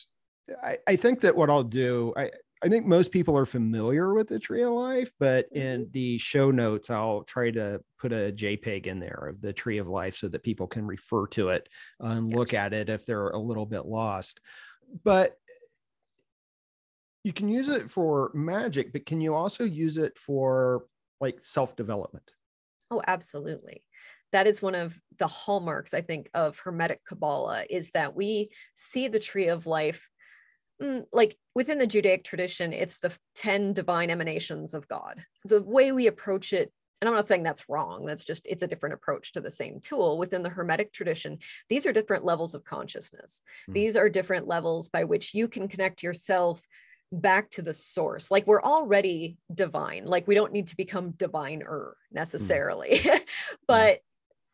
[0.64, 2.30] i i think that what i'll do i
[2.64, 5.92] I think most people are familiar with the tree of life, but in mm-hmm.
[5.92, 9.88] the show notes, I'll try to put a JPEG in there of the tree of
[9.88, 13.40] life so that people can refer to it and look at it if they're a
[13.40, 14.40] little bit lost.
[15.04, 15.38] But
[17.24, 20.86] you can use it for magic, but can you also use it for
[21.22, 22.32] like self development?
[22.90, 23.84] Oh, absolutely
[24.32, 29.08] that is one of the hallmarks i think of hermetic kabbalah is that we see
[29.08, 30.10] the tree of life
[30.82, 35.92] mm, like within the judaic tradition it's the 10 divine emanations of god the way
[35.92, 39.34] we approach it and I'm not saying that's wrong, that's just it's a different approach
[39.34, 40.18] to the same tool.
[40.18, 41.38] Within the Hermetic tradition,
[41.70, 43.44] these are different levels of consciousness.
[43.70, 43.74] Mm.
[43.74, 46.66] These are different levels by which you can connect yourself
[47.12, 48.32] back to the source.
[48.32, 50.06] Like we're already divine.
[50.06, 52.96] Like we don't need to become diviner necessarily.
[52.96, 53.20] Mm.
[53.68, 54.00] but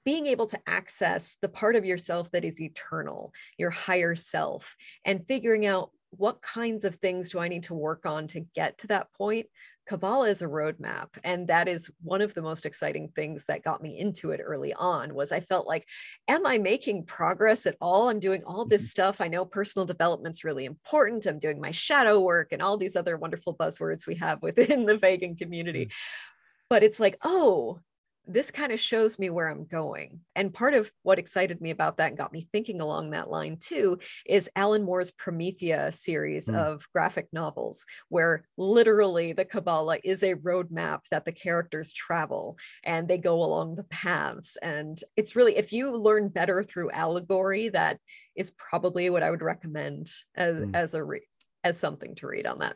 [0.06, 5.26] being able to access the part of yourself that is eternal, your higher self, and
[5.28, 8.88] figuring out what kinds of things do I need to work on to get to
[8.88, 9.48] that point?
[9.86, 11.10] Kabbalah is a roadmap.
[11.24, 14.74] And that is one of the most exciting things that got me into it early
[14.74, 15.86] on was I felt like,
[16.28, 18.10] am I making progress at all?
[18.10, 18.89] I'm doing all this mm-hmm.
[18.89, 19.22] stuff.
[19.22, 21.26] I know personal development's really important.
[21.26, 24.98] I'm doing my shadow work and all these other wonderful buzzwords we have within the
[24.98, 25.86] vegan community.
[25.88, 26.28] Mm-hmm.
[26.70, 27.82] But it's like, oh,
[28.26, 30.22] this kind of shows me where I'm going.
[30.36, 33.58] And part of what excited me about that and got me thinking along that line
[33.60, 36.56] too is Alan Moore's Promethea series mm.
[36.56, 43.08] of graphic novels, where literally the Kabbalah is a roadmap that the characters travel and
[43.08, 44.58] they go along the paths.
[44.62, 48.00] And it's really, if you learn better through allegory, that
[48.36, 50.76] is probably what I would recommend as, mm.
[50.76, 51.28] as a re-
[51.64, 52.76] as something to read on that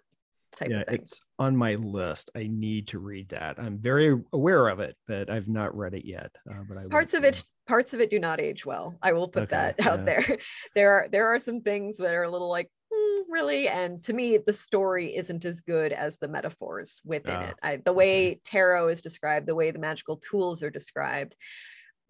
[0.58, 0.96] type yeah, of thing.
[0.96, 2.32] It's on my list.
[2.36, 3.60] I need to read that.
[3.60, 6.32] I'm very aware of it, but I've not read it yet.
[6.50, 8.98] Uh, but I parts of it, parts of it do not age well.
[9.02, 10.06] I will put okay, that out yeah.
[10.06, 10.38] there.
[10.76, 14.13] There are there are some things that are a little like mm, really, and to
[14.13, 17.56] me, the story isn't as good as the metaphors within uh, it.
[17.62, 18.39] I, the way okay.
[18.43, 21.36] tarot is described, the way the magical tools are described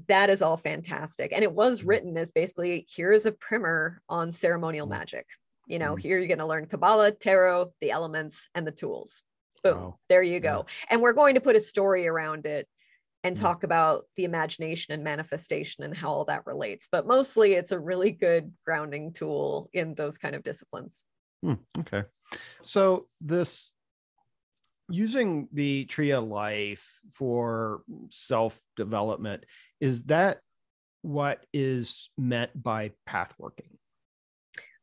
[0.08, 1.32] that is all fantastic.
[1.34, 1.90] And it was mm-hmm.
[1.90, 4.92] written as basically here's a primer on ceremonial mm.
[4.92, 5.26] magic.
[5.68, 9.24] You know, mm here you're going to learn Kabbalah, tarot, the elements, and the tools.
[9.64, 9.78] Boom.
[9.78, 10.00] Wow.
[10.10, 10.66] There you go.
[10.68, 10.86] Yeah.
[10.92, 12.68] And we're going to put a story around it
[13.24, 16.88] and mm talk about the imagination and manifestation and how all that relates.
[16.92, 21.04] But mostly it's a really good grounding tool in those kind of disciplines.
[21.44, 21.56] Hmm.
[21.80, 22.04] Okay.
[22.62, 23.72] So this
[24.90, 29.46] using the tree of life for self development,
[29.80, 30.40] is that
[31.02, 33.78] what is meant by path working?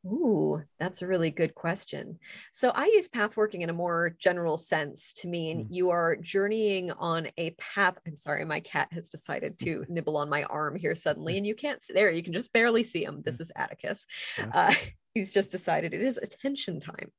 [0.06, 2.18] Ooh, that's a really good question.
[2.52, 5.66] So I use pathworking in a more general sense to mean mm.
[5.70, 7.98] you are journeying on a path.
[8.06, 11.54] I'm sorry, my cat has decided to nibble on my arm here suddenly, and you
[11.54, 12.10] can't see there.
[12.10, 13.22] You can just barely see him.
[13.24, 14.06] This is Atticus.
[14.52, 14.74] Uh,
[15.14, 17.10] he's just decided it is attention time.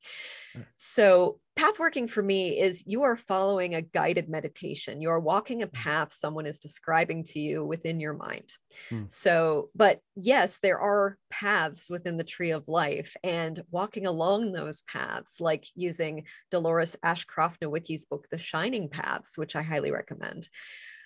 [0.76, 5.02] So, path working for me is you are following a guided meditation.
[5.02, 5.74] You are walking a mm.
[5.74, 8.54] path someone is describing to you within your mind.
[8.90, 9.04] Hmm.
[9.08, 14.82] So, but yes, there are paths within the tree of life, and walking along those
[14.82, 20.50] paths, like using Dolores Ashcroft Nowicki's book, The Shining Paths, which I highly recommend.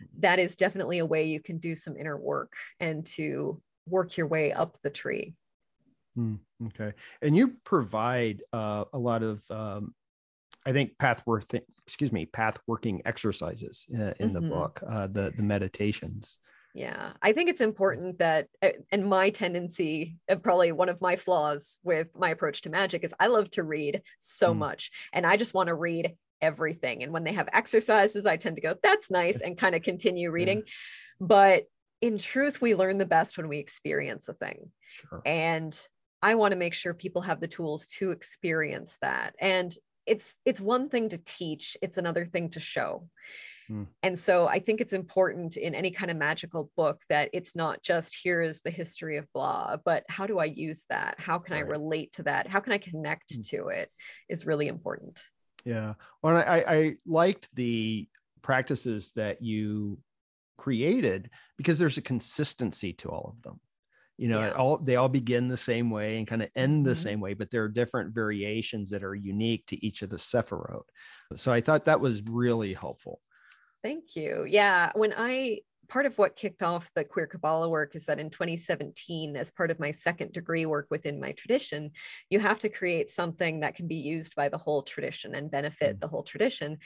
[0.01, 0.21] Mm-hmm.
[0.21, 4.27] That is definitely a way you can do some inner work and to work your
[4.27, 5.35] way up the tree.
[6.19, 6.93] Mm, okay.
[7.21, 9.93] And you provide uh, a lot of, um,
[10.65, 11.45] I think, path work,
[11.87, 14.33] excuse me, path working exercises uh, in mm-hmm.
[14.33, 16.37] the book, uh, the the meditations.
[16.75, 21.15] Yeah, I think it's important that, uh, and my tendency, uh, probably one of my
[21.15, 24.57] flaws with my approach to magic is I love to read so mm.
[24.57, 27.01] much, and I just want to read everything.
[27.01, 30.29] And when they have exercises, I tend to go, "That's nice," and kind of continue
[30.37, 30.59] reading.
[30.59, 30.73] Yeah.
[31.21, 31.63] But
[32.01, 34.71] in truth, we learn the best when we experience a thing.
[35.09, 35.21] Sure.
[35.25, 35.77] And
[36.21, 39.35] I want to make sure people have the tools to experience that.
[39.39, 39.73] And
[40.05, 43.07] it's it's one thing to teach, it's another thing to show.
[43.69, 43.87] Mm.
[44.01, 47.83] And so I think it's important in any kind of magical book that it's not
[47.83, 51.19] just here is the history of blah, but how do I use that?
[51.19, 51.63] How can right.
[51.63, 52.47] I relate to that?
[52.47, 53.49] How can I connect mm.
[53.49, 53.89] to it
[54.27, 55.21] is really important.
[55.65, 55.93] Yeah.
[56.23, 58.07] Well, I, I liked the
[58.41, 59.99] practices that you
[60.57, 63.59] created because there's a consistency to all of them
[64.19, 64.51] you know yeah.
[64.51, 66.97] all they all begin the same way and kind of end the mm-hmm.
[66.97, 70.83] same way but there are different variations that are unique to each of the sephirot
[71.35, 73.21] so i thought that was really helpful
[73.81, 78.05] thank you yeah when i part of what kicked off the queer kabbalah work is
[78.05, 81.89] that in 2017 as part of my second degree work within my tradition
[82.29, 85.95] you have to create something that can be used by the whole tradition and benefit
[85.95, 85.99] mm.
[86.01, 86.77] the whole tradition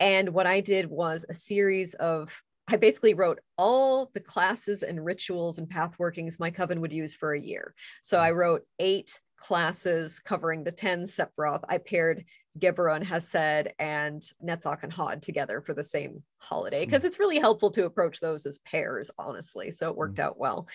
[0.00, 5.04] and what i did was a series of I basically wrote all the classes and
[5.04, 7.74] rituals and path workings my coven would use for a year.
[8.02, 11.64] So I wrote eight classes covering the 10 Sephiroth.
[11.68, 12.24] I paired
[12.58, 17.06] Geburah and Hesed and Netzach and Hod together for the same holiday because mm.
[17.06, 19.70] it's really helpful to approach those as pairs, honestly.
[19.70, 20.24] So it worked mm.
[20.24, 20.66] out well.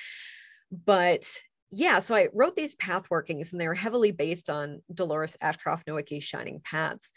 [0.71, 1.27] But
[1.71, 5.87] yeah, so I wrote these path workings and they were heavily based on Dolores Ashcroft
[5.87, 7.11] Nowicki's Shining Paths.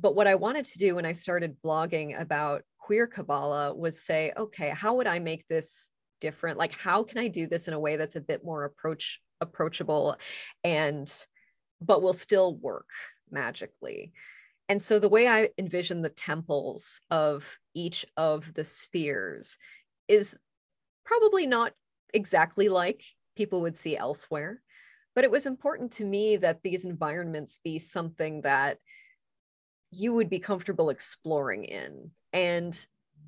[0.00, 4.32] But what I wanted to do when I started blogging about queer Kabbalah was say,
[4.36, 5.90] okay, how would I make this
[6.20, 6.58] different?
[6.58, 10.16] Like, how can I do this in a way that's a bit more approach approachable
[10.62, 11.10] and
[11.80, 12.88] but will still work
[13.30, 14.12] magically?
[14.68, 19.58] And so the way I envision the temples of each of the spheres
[20.08, 20.38] is
[21.04, 21.72] probably not
[22.14, 23.02] exactly like
[23.36, 24.62] people would see elsewhere.
[25.14, 28.78] But it was important to me that these environments be something that
[29.90, 32.86] you would be comfortable exploring in and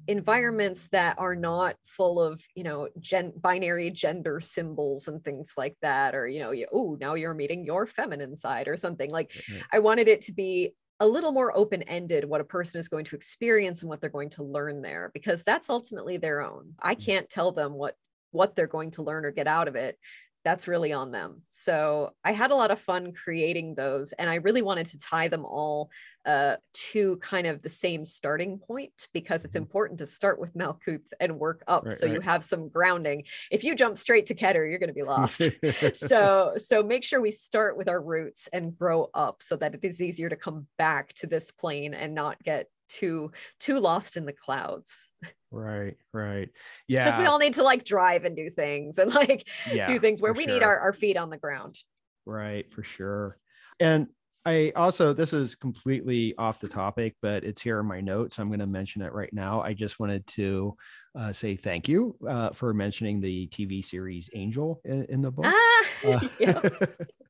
[0.08, 5.76] environments that are not full of you know gen- binary gender symbols and things like
[5.80, 9.30] that or you know you, oh now you're meeting your feminine side or something like
[9.30, 9.60] mm-hmm.
[9.72, 13.04] i wanted it to be a little more open ended what a person is going
[13.04, 16.96] to experience and what they're going to learn there because that's ultimately their own i
[16.96, 17.04] mm.
[17.04, 17.94] can't tell them what
[18.32, 19.96] what they're going to learn or get out of it
[20.45, 21.43] that's really on them.
[21.49, 25.28] So I had a lot of fun creating those, and I really wanted to tie
[25.28, 25.90] them all
[26.26, 29.62] uh, to kind of the same starting point because it's mm-hmm.
[29.62, 32.14] important to start with Malkuth and work up, right, so right.
[32.14, 33.24] you have some grounding.
[33.51, 35.43] If you jump straight to Keter, you're going to be lost.
[35.95, 39.84] so so make sure we start with our roots and grow up, so that it
[39.84, 44.26] is easier to come back to this plane and not get too too lost in
[44.26, 45.09] the clouds.
[45.53, 46.48] Right, right.
[46.88, 47.05] Yeah.
[47.05, 50.20] Because we all need to like drive and do things and like yeah, do things
[50.22, 50.55] where we sure.
[50.55, 51.78] need our, our feet on the ground.
[52.24, 53.38] Right, for sure.
[53.78, 54.09] And
[54.44, 58.38] I also, this is completely off the topic, but it's here in my notes.
[58.38, 59.61] I'm going to mention it right now.
[59.61, 60.76] I just wanted to
[61.14, 65.46] uh, say thank you uh, for mentioning the TV series Angel in, in the book.
[65.46, 66.20] Ah, uh,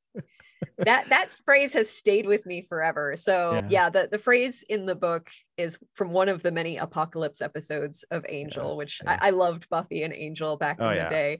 [0.78, 3.16] that that phrase has stayed with me forever.
[3.16, 3.66] So yeah.
[3.68, 8.04] yeah, the, the phrase in the book is from one of the many apocalypse episodes
[8.10, 9.18] of Angel, yeah, which yeah.
[9.20, 11.38] I, I, loved Buffy and Angel back oh, in the day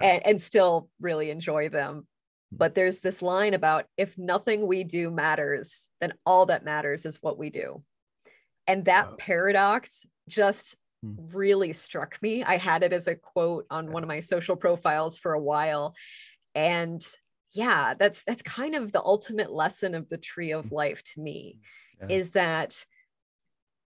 [0.00, 2.06] and, and still really enjoy them.
[2.50, 2.56] Hmm.
[2.56, 7.18] But there's this line about if nothing we do matters, then all that matters is
[7.20, 7.82] what we do.
[8.66, 9.16] And that oh.
[9.16, 11.14] paradox just hmm.
[11.32, 12.42] really struck me.
[12.42, 15.94] I had it as a quote on one of my social profiles for a while.
[16.54, 17.04] And
[17.54, 20.74] yeah that's that's kind of the ultimate lesson of the tree of mm-hmm.
[20.74, 21.58] life to me
[22.00, 22.14] yeah.
[22.14, 22.84] is that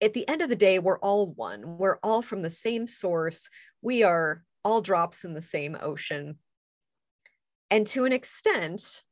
[0.00, 1.78] at the end of the day we're all one.
[1.78, 3.48] We're all from the same source.
[3.82, 6.38] We are all drops in the same ocean.
[7.70, 9.02] And to an extent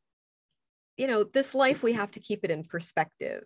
[0.96, 3.42] you know this life we have to keep it in perspective.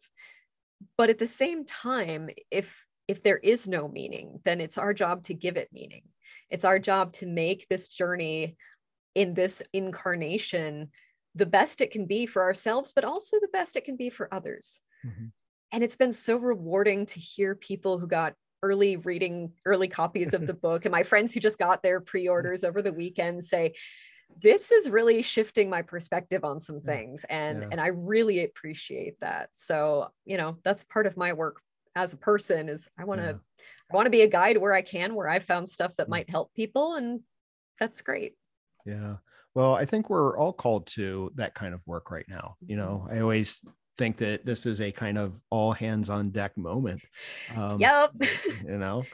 [0.96, 5.24] But at the same time if if there is no meaning then it's our job
[5.24, 6.02] to give it meaning.
[6.48, 8.56] It's our job to make this journey
[9.14, 10.90] in this incarnation
[11.34, 14.32] the best it can be for ourselves, but also the best it can be for
[14.32, 14.80] others.
[15.06, 15.26] Mm-hmm.
[15.72, 20.46] And it's been so rewarding to hear people who got early reading, early copies of
[20.46, 23.74] the book, and my friends who just got their pre orders over the weekend say,
[24.42, 27.68] this is really shifting my perspective on some things and yeah.
[27.72, 31.60] and i really appreciate that so you know that's part of my work
[31.96, 33.64] as a person is i want to yeah.
[33.92, 36.30] i want to be a guide where i can where i found stuff that might
[36.30, 37.22] help people and
[37.80, 38.34] that's great
[38.90, 39.16] yeah.
[39.54, 42.56] Well, I think we're all called to that kind of work right now.
[42.64, 43.18] You know, mm-hmm.
[43.18, 43.64] I always
[43.98, 47.02] think that this is a kind of all hands on deck moment.
[47.56, 48.12] Um, yep.
[48.64, 49.04] You know,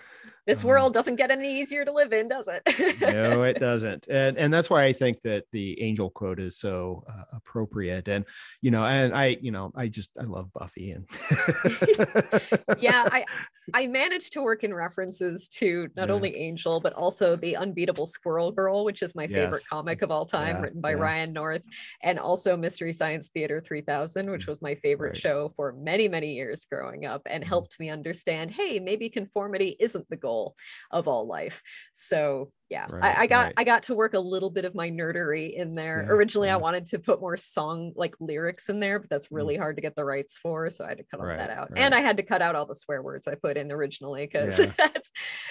[0.47, 3.01] this um, world doesn't get any easier to live in, does it?
[3.01, 4.07] no, it doesn't.
[4.09, 8.07] And and that's why I think that the angel quote is so uh, appropriate.
[8.09, 8.25] And
[8.63, 11.07] you know, and I, you know, I just I love Buffy and
[12.79, 13.25] yeah, I
[13.75, 16.15] I managed to work in references to not yeah.
[16.15, 20.25] only Angel but also the Unbeatable Squirrel Girl, which is my favorite comic of all
[20.25, 21.03] time, yeah, written by yeah.
[21.03, 21.65] Ryan North,
[22.03, 25.17] and also Mystery Science Theater 3000, which mm, was my favorite right.
[25.17, 27.49] show for many many years growing up, and mm-hmm.
[27.49, 30.57] helped me understand, hey, maybe conformity isn't the goal goal
[30.91, 31.63] of all life.
[31.95, 33.55] So yeah, right, I, I, got right.
[33.59, 36.05] I got to work a little bit of my nerdery in there.
[36.05, 36.55] Yeah, Originally, yeah.
[36.55, 39.37] I wanted to put more song like lyrics in there, but that's mm.
[39.37, 39.61] really mm.
[39.61, 41.71] hard to get the rights for, so I had to cut all right, that out.
[41.77, 44.59] And I had to cut out all the swear words I put in originally because
[44.59, 44.67] yeah.
[44.79, 45.11] that's,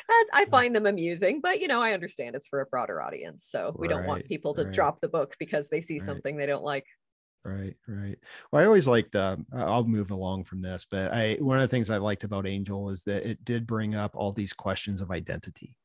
[0.10, 3.46] that's I find them amusing, but you know I understand it's for a broader audience,
[3.50, 6.64] so we don't want people to drop the book because they see something they don't
[6.64, 6.86] like.
[7.46, 8.18] Right, right.
[8.52, 9.16] Well, I always liked.
[9.16, 12.48] Um, I'll move along from this, but I one of the things I liked about
[12.48, 15.78] Angel is that it did bring up all these questions of identity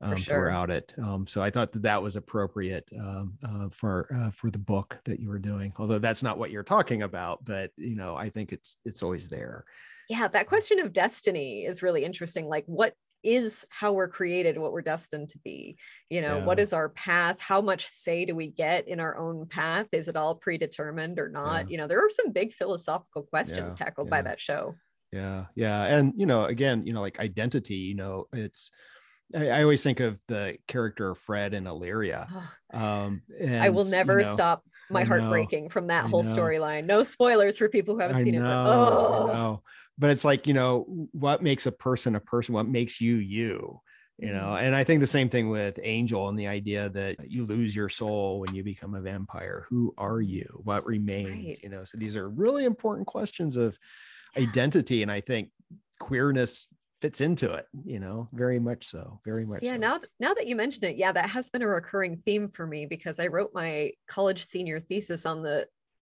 [0.00, 0.36] um, sure.
[0.36, 0.94] throughout it.
[1.02, 4.96] Um, so I thought that that was appropriate um, uh, for uh, for the book
[5.04, 5.72] that you were doing.
[5.76, 9.28] Although that's not what you're talking about, but you know, I think it's it's always
[9.28, 9.64] there.
[10.08, 12.46] Yeah, that question of destiny is really interesting.
[12.46, 15.76] Like, what is how we're created what we're destined to be
[16.10, 16.44] you know yeah.
[16.44, 20.08] what is our path how much say do we get in our own path is
[20.08, 21.70] it all predetermined or not yeah.
[21.70, 23.84] you know there are some big philosophical questions yeah.
[23.84, 24.74] tackled by that show
[25.12, 28.70] yeah yeah and you know again you know like identity you know it's
[29.34, 32.28] I, I always think of the character Fred and Illyria.
[32.72, 36.84] Um, and, I will never you know, stop my heart breaking from that whole storyline.
[36.84, 38.42] No spoilers for people who haven't I seen know, it.
[38.44, 39.62] But, oh
[39.98, 43.80] but it's like you know what makes a person a person what makes you you
[44.18, 44.64] you know mm-hmm.
[44.64, 47.88] and i think the same thing with angel and the idea that you lose your
[47.88, 51.62] soul when you become a vampire who are you what remains right.
[51.62, 53.76] you know so these are really important questions of
[54.36, 55.50] identity and i think
[55.98, 56.68] queerness
[57.00, 59.78] fits into it you know very much so very much yeah so.
[59.78, 62.86] now now that you mention it yeah that has been a recurring theme for me
[62.86, 65.66] because i wrote my college senior thesis on the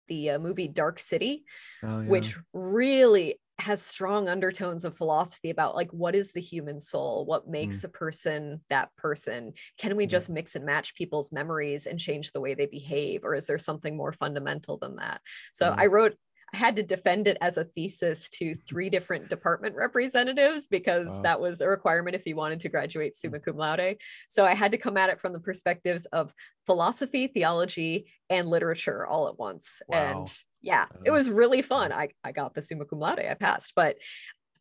[0.08, 1.46] the uh, movie dark city
[1.84, 2.08] oh, yeah.
[2.08, 7.47] which really has strong undertones of philosophy about like what is the human soul what
[7.47, 7.84] makes mm.
[7.86, 10.10] a person that person can we mm.
[10.10, 13.60] just mix and match people's memories and change the way they behave or is there
[13.60, 15.22] something more fundamental than that
[15.54, 15.78] so mm.
[15.78, 16.16] i wrote
[16.54, 21.22] I had to defend it as a thesis to three different department representatives because wow.
[21.22, 23.97] that was a requirement if you wanted to graduate summa cum laude.
[24.30, 26.34] So I had to come at it from the perspectives of
[26.68, 29.82] philosophy, theology, and literature all at once.
[29.88, 30.22] Wow.
[30.22, 31.91] And yeah, it was really fun.
[31.91, 33.97] I, I got the summa cum laude, I passed, but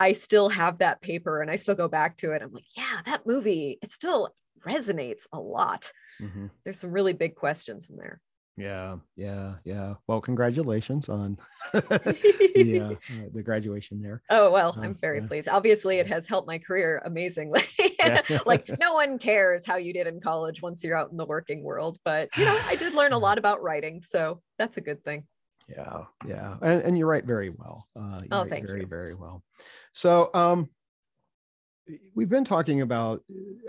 [0.00, 2.42] I still have that paper and I still go back to it.
[2.42, 4.34] I'm like, yeah, that movie, it still
[4.66, 5.92] resonates a lot.
[6.20, 6.46] Mm-hmm.
[6.64, 8.20] There's some really big questions in there.
[8.57, 9.94] Yeah, yeah, yeah.
[10.07, 11.38] Well, congratulations on
[11.72, 14.22] the, uh, uh, the graduation there.
[14.28, 15.48] Oh well, I'm uh, very uh, pleased.
[15.48, 17.62] Obviously, it has helped my career amazingly.
[18.46, 21.62] like no one cares how you did in college once you're out in the working
[21.62, 25.03] world, but you know, I did learn a lot about writing, so that's a good
[25.03, 25.24] thing.
[25.68, 27.86] Yeah, yeah, and, and you write very well.
[27.96, 28.86] Uh, you oh, thank very, you.
[28.86, 29.42] very well.
[29.92, 30.68] So, um,
[32.14, 33.22] we've been talking about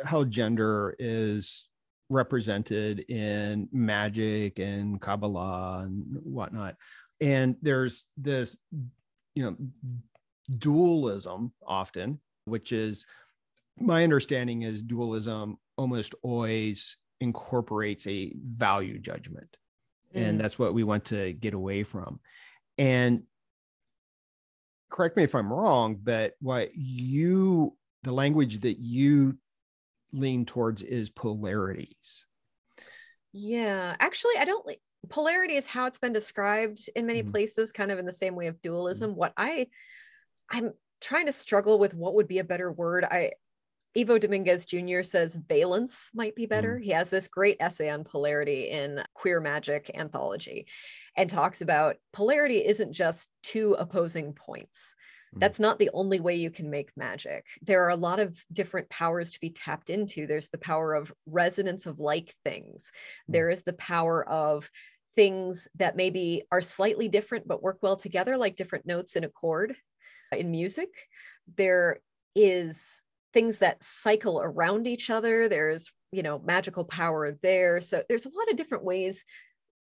[0.04, 1.68] how gender is
[2.10, 6.76] represented in magic and Kabbalah and whatnot.
[7.22, 8.58] And there's this,
[9.36, 9.56] you know,
[10.58, 13.06] dualism often, which is
[13.80, 19.58] my understanding is dualism almost always incorporates a value judgment.
[20.16, 20.22] Mm.
[20.22, 22.20] And that's what we want to get away from.
[22.78, 23.24] And
[24.90, 29.38] correct me if I'm wrong, but what you, the language that you
[30.12, 32.26] lean towards is polarities.
[33.32, 34.70] Yeah, actually, I don't.
[35.10, 38.36] Polarity is how it's been described in many mm places, kind of in the same
[38.36, 39.12] way of dualism.
[39.12, 39.68] mm What I,
[40.52, 43.04] I'm trying to struggle with what would be a better word.
[43.04, 43.32] I,
[43.96, 45.04] Ivo Dominguez Jr.
[45.04, 46.78] says valence might be better.
[46.78, 50.68] mm He has this great essay on polarity in Queer Magic Anthology
[51.16, 54.96] and talks about polarity isn't just two opposing points.
[55.36, 55.42] Mm.
[55.42, 57.46] That's not the only way you can make magic.
[57.62, 60.26] There are a lot of different powers to be tapped into.
[60.26, 62.92] There's the power of resonance of like things,
[63.30, 63.34] mm.
[63.34, 64.70] there is the power of
[65.16, 69.30] things that maybe are slightly different but work well together, like different notes in a
[69.30, 69.76] chord
[70.32, 70.90] in music.
[71.56, 72.00] There
[72.36, 73.04] is
[73.34, 75.50] things that cycle around each other.
[75.50, 77.82] There's, you know, magical power there.
[77.82, 79.26] So there's a lot of different ways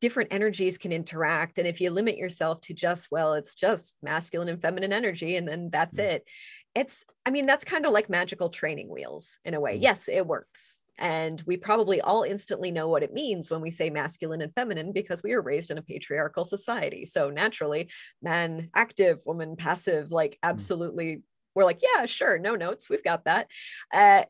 [0.01, 4.49] different energies can interact and if you limit yourself to just well it's just masculine
[4.49, 6.05] and feminine energy and then that's mm.
[6.05, 6.29] it
[6.75, 9.83] it's i mean that's kind of like magical training wheels in a way mm.
[9.83, 13.91] yes it works and we probably all instantly know what it means when we say
[13.91, 17.91] masculine and feminine because we were raised in a patriarchal society so naturally
[18.23, 20.39] man active woman passive like mm.
[20.43, 21.23] absolutely
[21.57, 23.49] we're like yeah sure no notes we've got that
[23.93, 24.23] uh,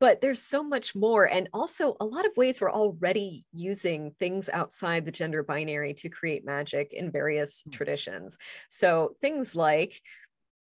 [0.00, 4.50] but there's so much more and also a lot of ways we're already using things
[4.52, 7.72] outside the gender binary to create magic in various mm.
[7.72, 8.36] traditions
[8.68, 10.02] so things like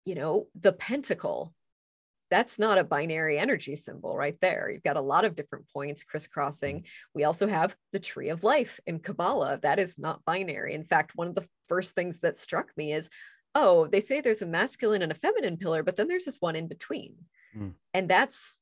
[0.06, 1.54] you know the pentacle
[2.30, 4.72] that's not a binary energy symbol right there.
[4.72, 6.80] You've got a lot of different points crisscrossing.
[6.80, 6.86] Mm.
[7.14, 9.60] We also have the tree of life in Kabbalah.
[9.62, 10.74] That is not binary.
[10.74, 13.10] In fact, one of the first things that struck me is
[13.56, 16.56] oh, they say there's a masculine and a feminine pillar, but then there's this one
[16.56, 17.16] in between.
[17.56, 17.74] Mm.
[17.94, 18.62] And that's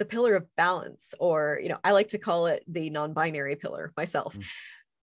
[0.00, 3.92] the pillar of balance or you know i like to call it the non-binary pillar
[3.98, 4.42] myself mm.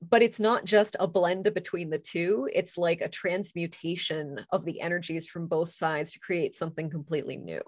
[0.06, 4.82] but it's not just a blend between the two it's like a transmutation of the
[4.82, 7.62] energies from both sides to create something completely new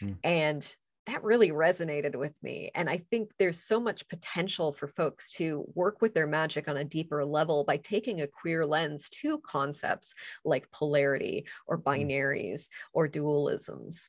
[0.00, 0.16] mm.
[0.22, 0.76] and
[1.10, 5.64] that really resonated with me and i think there's so much potential for folks to
[5.74, 10.14] work with their magic on a deeper level by taking a queer lens to concepts
[10.44, 11.82] like polarity or mm.
[11.82, 14.08] binaries or dualisms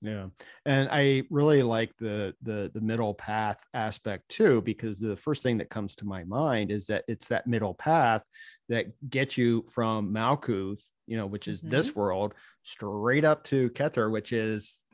[0.00, 0.26] yeah
[0.64, 5.58] and i really like the the the middle path aspect too because the first thing
[5.58, 8.24] that comes to my mind is that it's that middle path
[8.68, 11.70] that gets you from malkuth you know which is mm-hmm.
[11.70, 12.32] this world
[12.62, 14.84] straight up to kether which is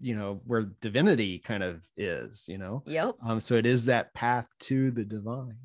[0.00, 4.12] you know where divinity kind of is you know yep um so it is that
[4.14, 5.56] path to the divine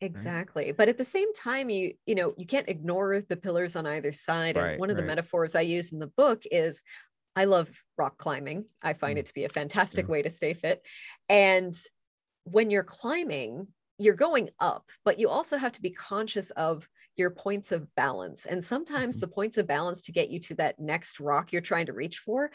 [0.00, 0.76] exactly right?
[0.76, 4.12] but at the same time you you know you can't ignore the pillars on either
[4.12, 5.02] side right, and one of right.
[5.02, 6.82] the metaphors i use in the book is
[7.34, 8.66] I love rock climbing.
[8.82, 9.20] I find mm.
[9.20, 10.12] it to be a fantastic yeah.
[10.12, 10.82] way to stay fit.
[11.28, 11.74] And
[12.44, 17.30] when you're climbing, you're going up, but you also have to be conscious of your
[17.30, 18.46] points of balance.
[18.46, 19.20] And sometimes mm-hmm.
[19.20, 22.18] the points of balance to get you to that next rock you're trying to reach
[22.18, 22.50] for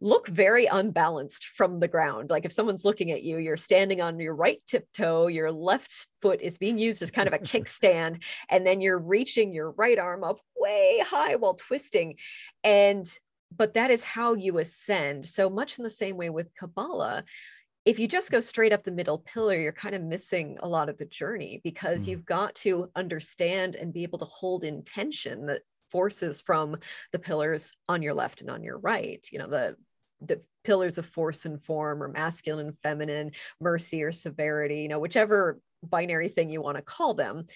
[0.00, 2.30] look very unbalanced from the ground.
[2.30, 6.40] Like if someone's looking at you, you're standing on your right tiptoe, your left foot
[6.40, 10.22] is being used as kind of a kickstand, and then you're reaching your right arm
[10.22, 12.16] up way high while twisting.
[12.62, 13.06] And
[13.56, 15.26] but that is how you ascend.
[15.26, 17.24] So much in the same way with Kabbalah,
[17.88, 20.90] if you just go straight up the middle pillar, you're kind of missing a lot
[20.90, 22.08] of the journey because mm.
[22.08, 26.76] you've got to understand and be able to hold in tension the forces from
[27.12, 29.26] the pillars on your left and on your right.
[29.32, 29.76] You know, the
[30.20, 34.98] the pillars of force and form or masculine and feminine, mercy or severity, you know,
[34.98, 37.46] whichever binary thing you want to call them.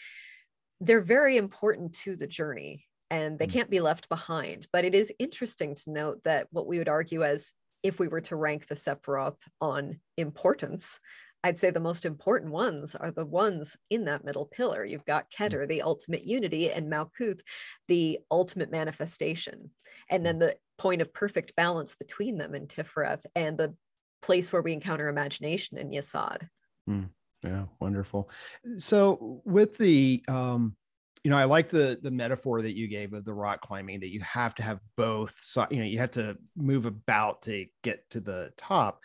[0.81, 3.53] They're very important to the journey and they mm.
[3.53, 4.67] can't be left behind.
[4.73, 7.53] But it is interesting to note that what we would argue as
[7.83, 11.01] if we were to rank the Sephiroth on importance,
[11.45, 14.85] I'd say the most important ones are the ones in that middle pillar.
[14.85, 15.37] You've got mm.
[15.37, 17.41] Keter, the ultimate unity, and Malkuth,
[17.89, 19.71] the ultimate manifestation.
[20.09, 23.75] And then the point of perfect balance between them in Tifereth and the
[24.21, 26.49] place where we encounter imagination in Yesod.
[26.89, 27.09] Mm,
[27.45, 28.31] yeah, wonderful.
[28.79, 30.77] So with the um
[31.25, 34.13] you know, I like the the metaphor that you gave of the rock climbing that
[34.13, 35.37] you have to have both.
[35.41, 39.01] So, you know, you have to move about to get to the top,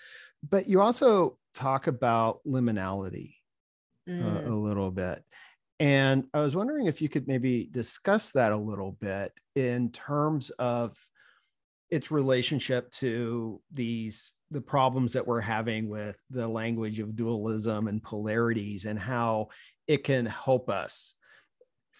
[0.47, 3.33] but you also talk about liminality
[4.09, 4.23] mm.
[4.23, 4.61] uh, a mm.
[4.61, 5.23] little bit.
[5.79, 10.49] And I was wondering if you could maybe discuss that a little bit in terms
[10.51, 10.97] of
[11.91, 18.01] its relationship to these the problems that we're having with the language of dualism and
[18.01, 19.49] polarities and how
[19.87, 21.15] it can help us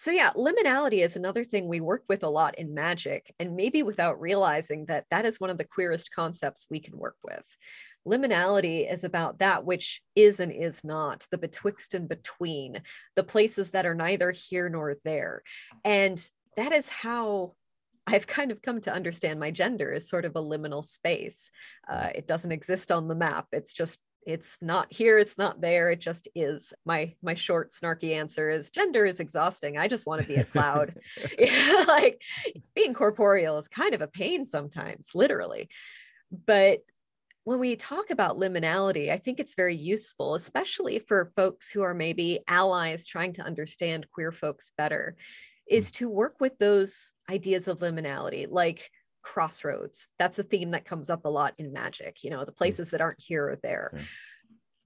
[0.00, 3.82] so, yeah, liminality is another thing we work with a lot in magic, and maybe
[3.82, 7.56] without realizing that that is one of the queerest concepts we can work with.
[8.06, 12.80] Liminality is about that which is and is not, the betwixt and between,
[13.16, 15.42] the places that are neither here nor there.
[15.84, 16.24] And
[16.56, 17.54] that is how
[18.06, 21.50] I've kind of come to understand my gender as sort of a liminal space.
[21.90, 23.48] Uh, it doesn't exist on the map.
[23.50, 23.98] It's just
[24.28, 26.72] it's not here it's not there it just is.
[26.84, 29.78] My my short snarky answer is gender is exhausting.
[29.78, 30.94] I just want to be a cloud.
[31.88, 32.22] Like
[32.74, 35.68] being corporeal is kind of a pain sometimes literally.
[36.46, 36.80] But
[37.44, 41.94] when we talk about liminality i think it's very useful especially for folks who are
[41.94, 45.16] maybe allies trying to understand queer folks better
[45.68, 45.94] is mm.
[45.94, 48.46] to work with those ideas of liminality.
[48.48, 48.90] Like
[49.22, 50.08] crossroads.
[50.18, 52.58] That's a theme that comes up a lot in magic, you know, the hmm.
[52.58, 53.92] places that aren't here or there.
[53.94, 54.04] Okay.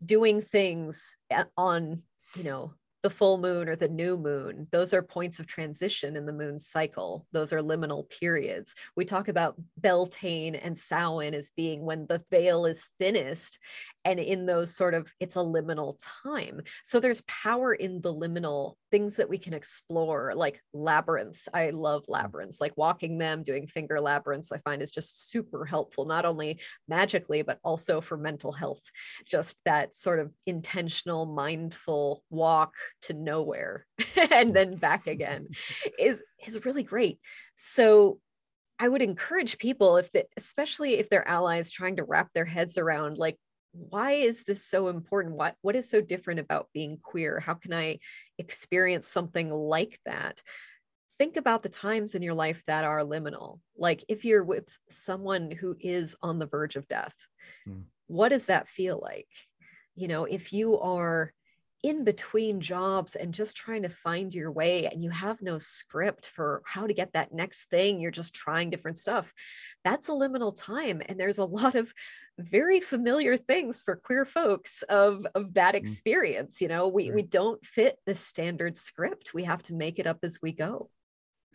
[0.05, 1.17] Doing things
[1.57, 2.03] on,
[2.37, 6.27] you know, the full moon or the new moon, those are points of transition in
[6.27, 7.27] the moon's cycle.
[7.33, 8.75] Those are liminal periods.
[8.97, 13.59] We talk about Beltane and Samhain as being when the veil is thinnest
[14.05, 18.75] and in those sort of it's a liminal time so there's power in the liminal
[18.91, 22.09] things that we can explore like labyrinths i love mm.
[22.09, 26.61] labyrinths like walking them doing finger labyrinths i find is just super helpful not only
[26.89, 28.83] magically but also for mental health
[29.25, 33.87] just that sort of intentional mindful walk to nowhere
[34.31, 35.49] and then back again
[35.99, 37.19] is is really great.
[37.57, 38.19] So
[38.79, 42.77] I would encourage people if they, especially if they're allies trying to wrap their heads
[42.77, 43.39] around like
[43.73, 45.37] why is this so important?
[45.37, 47.41] What what is so different about being queer?
[47.41, 47.99] How can i
[48.39, 50.43] experience something like that?
[51.19, 53.61] Think about the times in your life that are liminal.
[53.77, 57.15] Like if you're with someone who is on the verge of death
[57.69, 57.85] mm.
[58.09, 59.29] what does that feel like?
[59.95, 61.33] You know if you are
[61.83, 66.27] in between jobs and just trying to find your way and you have no script
[66.27, 69.35] for how to get that next thing you're just trying different stuff
[69.85, 71.93] that's a liminal time and there's a lot of
[72.39, 75.79] very familiar things for queer folks of of that mm.
[75.79, 76.89] experience you know?
[76.89, 80.53] We we don't fit the standard script we have to make it up as we
[80.53, 80.91] go.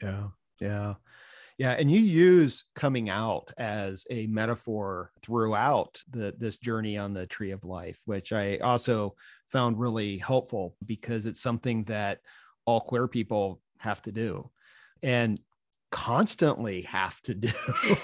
[0.02, 0.28] Yeah
[0.60, 0.96] yeah.
[1.58, 7.26] Yeah, and you use coming out as a metaphor throughout the this journey on the
[7.26, 9.16] tree of life, which I also
[9.48, 12.20] found really helpful because it's something that
[12.66, 14.50] all queer people have to do.
[15.02, 15.40] And
[15.92, 17.52] constantly have to do.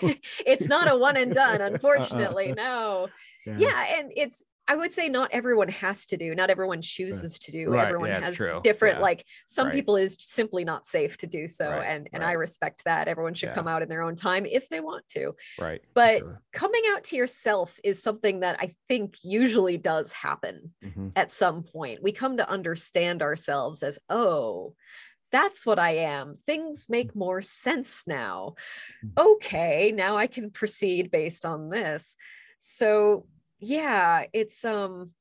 [0.46, 1.72] it's not a one and done, uh-uh.
[1.72, 2.50] unfortunately.
[2.50, 2.56] Uh-uh.
[2.56, 3.08] No.
[3.46, 3.58] Yeah.
[3.58, 3.98] yeah.
[3.98, 7.70] And it's I would say not everyone has to do, not everyone chooses to do.
[7.70, 7.86] Right.
[7.86, 8.62] Everyone yeah, has true.
[8.64, 9.02] different, yeah.
[9.02, 9.76] like some right.
[9.76, 11.70] people is simply not safe to do so.
[11.70, 11.86] Right.
[11.86, 13.08] And and I respect that.
[13.08, 13.56] Everyone should yeah.
[13.56, 15.34] come out in their own time if they want to.
[15.60, 15.82] Right.
[15.94, 16.42] But sure.
[16.54, 21.10] coming out to yourself is something that I think usually does happen mm-hmm.
[21.16, 22.02] at some point.
[22.02, 24.76] We come to understand ourselves as, oh,
[25.32, 26.38] that's what I am.
[26.46, 27.18] Things make mm.
[27.18, 28.54] more sense now.
[29.04, 29.26] Mm.
[29.36, 32.16] Okay, now I can proceed based on this.
[32.60, 33.26] So
[33.64, 35.12] yeah, it's um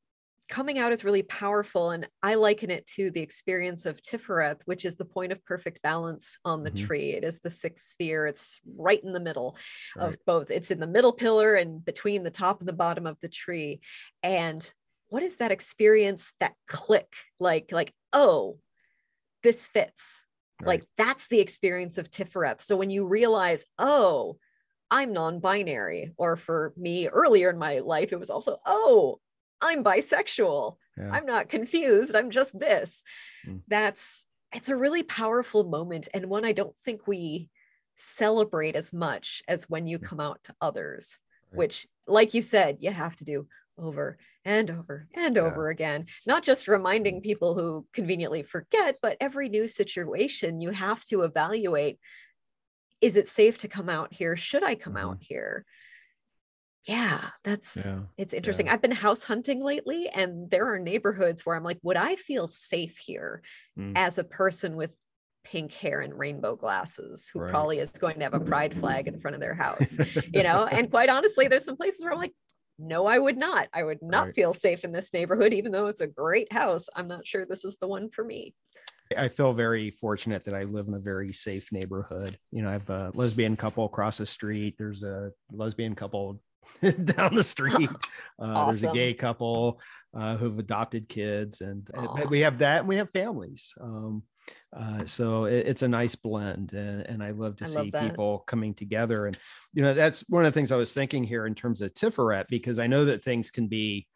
[0.49, 1.91] coming out is really powerful.
[1.91, 5.81] And I liken it to the experience of Tifereth, which is the point of perfect
[5.83, 6.87] balance on the mm-hmm.
[6.87, 7.11] tree.
[7.13, 8.27] It is the sixth sphere.
[8.27, 9.57] It's right in the middle
[9.97, 10.09] right.
[10.09, 10.51] of both.
[10.51, 13.81] It's in the middle pillar and between the top and the bottom of the tree.
[14.23, 14.71] And
[15.09, 17.15] what is that experience, that click?
[17.41, 18.59] Like, like, oh,
[19.43, 20.27] this fits.
[20.61, 20.69] Right.
[20.69, 22.61] Like that's the experience of Tifereth.
[22.61, 24.37] So when you realize, oh,
[24.93, 29.21] I'm non-binary, or for me earlier in my life, it was also, oh,
[29.63, 30.77] I'm bisexual.
[30.99, 31.09] Yeah.
[31.11, 32.15] I'm not confused.
[32.15, 33.03] I'm just this.
[33.49, 33.63] Mm.
[33.69, 37.49] That's it's a really powerful moment and one I don't think we
[37.97, 41.21] celebrate as much as when you come out to others,
[41.51, 41.59] right.
[41.59, 43.47] which, like you said, you have to do
[43.79, 45.43] over and over and yeah.
[45.43, 46.05] over again.
[46.27, 47.23] Not just reminding mm.
[47.23, 51.99] people who conveniently forget, but every new situation you have to evaluate
[53.03, 54.37] is it safe to come out here?
[54.37, 55.11] Should I come mm-hmm.
[55.11, 55.67] out here?
[56.87, 58.73] yeah that's yeah, it's interesting yeah.
[58.73, 62.49] i've been house hunting lately and there are neighborhoods where i'm like would i feel
[62.49, 63.43] safe here
[63.79, 63.93] mm.
[63.95, 64.91] as a person with
[65.45, 67.51] pink hair and rainbow glasses who right.
[67.51, 69.97] probably is going to have a pride flag in front of their house
[70.33, 72.35] you know and quite honestly there's some places where i'm like
[72.79, 74.35] no i would not i would not right.
[74.35, 77.65] feel safe in this neighborhood even though it's a great house i'm not sure this
[77.65, 78.55] is the one for me
[79.17, 82.39] I feel very fortunate that I live in a very safe neighborhood.
[82.51, 84.77] You know, I have a lesbian couple across the street.
[84.79, 86.41] There's a lesbian couple
[87.05, 87.91] down the street.
[88.41, 88.81] Uh, awesome.
[88.81, 89.81] There's a gay couple
[90.17, 93.73] uh, who've adopted kids, and, and, we have that, and we have families.
[93.81, 94.25] Um,
[94.77, 98.11] uh, so it, it's a nice blend, and, and I love to I see love
[98.11, 99.27] people coming together.
[99.27, 99.39] And
[99.75, 102.49] you know, that's one of the things I was thinking here in terms of Tiferet,
[102.49, 104.09] because I know that things can be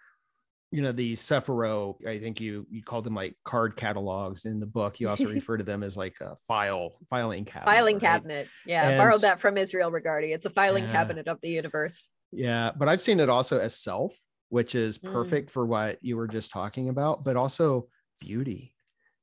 [0.77, 4.67] you know the Sephiro, I think you you call them like card catalogs in the
[4.67, 5.01] book.
[5.01, 7.65] You also refer to them as like a file filing cabinet.
[7.65, 8.03] Filing right?
[8.03, 8.49] cabinet.
[8.67, 10.35] Yeah, and, borrowed that from Israel Regardie.
[10.35, 10.93] It's a filing yeah.
[10.93, 12.11] cabinet of the universe.
[12.31, 14.15] Yeah, but I've seen it also as self,
[14.51, 15.11] which is mm.
[15.11, 15.53] perfect mm.
[15.53, 17.89] for what you were just talking about, but also
[18.21, 18.75] beauty.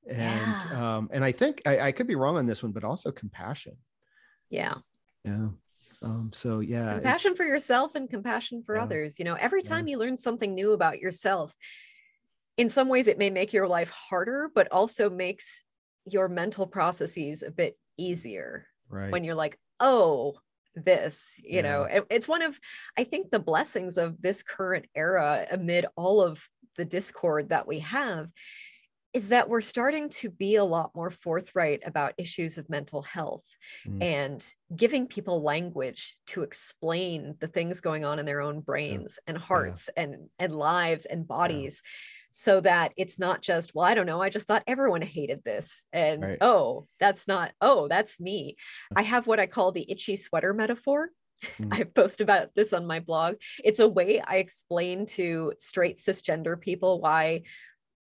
[0.09, 0.19] And
[0.71, 0.95] yeah.
[0.95, 3.77] um, and I think I, I could be wrong on this one, but also compassion.
[4.49, 4.73] Yeah.
[5.23, 5.49] Yeah.
[6.03, 6.93] Um, so yeah.
[6.95, 8.83] Compassion for yourself and compassion for yeah.
[8.83, 9.19] others.
[9.19, 9.91] You know, every time yeah.
[9.91, 11.55] you learn something new about yourself,
[12.57, 15.63] in some ways it may make your life harder, but also makes
[16.05, 18.67] your mental processes a bit easier.
[18.89, 19.11] Right.
[19.11, 20.35] When you're like, oh,
[20.75, 21.61] this you yeah.
[21.61, 22.59] know it, it's one of
[22.97, 27.79] i think the blessings of this current era amid all of the discord that we
[27.79, 28.27] have
[29.13, 33.45] is that we're starting to be a lot more forthright about issues of mental health
[33.87, 34.01] mm.
[34.01, 39.33] and giving people language to explain the things going on in their own brains yeah.
[39.33, 40.03] and hearts yeah.
[40.03, 41.81] and and lives and bodies
[42.31, 45.87] so that it's not just well i don't know i just thought everyone hated this
[45.93, 46.37] and right.
[46.41, 48.55] oh that's not oh that's me
[48.95, 51.09] i have what i call the itchy sweater metaphor
[51.59, 51.67] mm.
[51.71, 56.99] i've about this on my blog it's a way i explain to straight cisgender people
[56.99, 57.43] why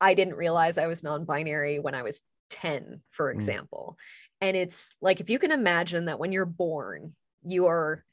[0.00, 3.34] i didn't realize i was non-binary when i was 10 for mm.
[3.34, 3.96] example.
[3.96, 4.48] Mm.
[4.48, 8.04] and it's like if you can imagine that when you're born you are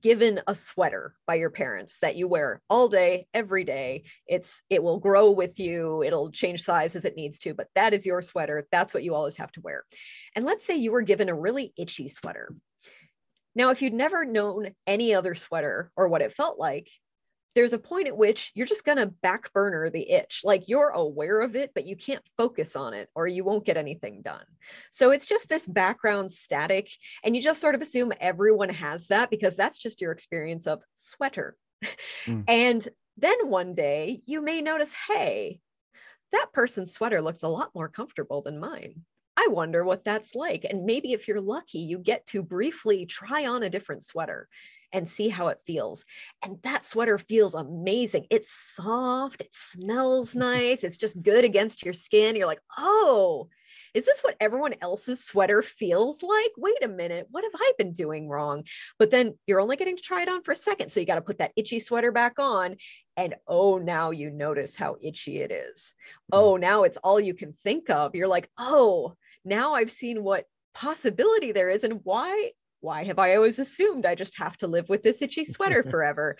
[0.00, 4.04] given a sweater by your parents that you wear all day every day.
[4.26, 6.02] It's it will grow with you.
[6.02, 8.66] It'll change size as it needs to but that is your sweater.
[8.70, 9.84] That's what you always have to wear.
[10.34, 12.54] And let's say you were given a really itchy sweater.
[13.54, 16.90] Now if you'd never known any other sweater or what it felt like
[17.54, 20.42] there's a point at which you're just going to back burner the itch.
[20.44, 23.76] Like you're aware of it, but you can't focus on it or you won't get
[23.76, 24.44] anything done.
[24.90, 26.90] So it's just this background static.
[27.22, 30.82] And you just sort of assume everyone has that because that's just your experience of
[30.94, 31.56] sweater.
[32.26, 32.44] Mm.
[32.48, 35.60] And then one day you may notice, hey,
[36.32, 39.04] that person's sweater looks a lot more comfortable than mine.
[39.36, 40.64] I wonder what that's like.
[40.68, 44.48] And maybe if you're lucky, you get to briefly try on a different sweater
[44.94, 46.06] and see how it feels.
[46.42, 48.26] And that sweater feels amazing.
[48.30, 52.36] It's soft, it smells nice, it's just good against your skin.
[52.36, 53.48] You're like, oh,
[53.92, 56.52] is this what everyone else's sweater feels like?
[56.56, 58.64] Wait a minute, what have I been doing wrong?
[58.98, 60.90] But then you're only getting to try it on for a second.
[60.90, 62.76] So you got to put that itchy sweater back on.
[63.16, 65.92] And oh, now you notice how itchy it is.
[66.32, 66.38] Mm.
[66.38, 68.14] Oh, now it's all you can think of.
[68.14, 69.14] You're like, oh,
[69.44, 72.50] now I've seen what possibility there is and why
[72.84, 76.36] why have I always assumed I just have to live with this itchy sweater forever?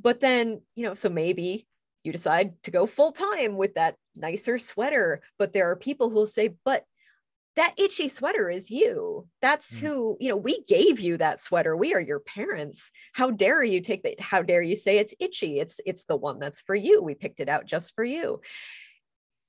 [0.00, 1.66] but then, you know, so maybe
[2.04, 5.20] you decide to go full time with that nicer sweater.
[5.38, 6.84] But there are people who'll say, but
[7.56, 9.26] that itchy sweater is you.
[9.42, 9.80] That's mm.
[9.80, 11.76] who, you know, we gave you that sweater.
[11.76, 12.92] We are your parents.
[13.14, 14.20] How dare you take that?
[14.20, 15.58] How dare you say it's itchy?
[15.58, 17.02] It's it's the one that's for you.
[17.02, 18.40] We picked it out just for you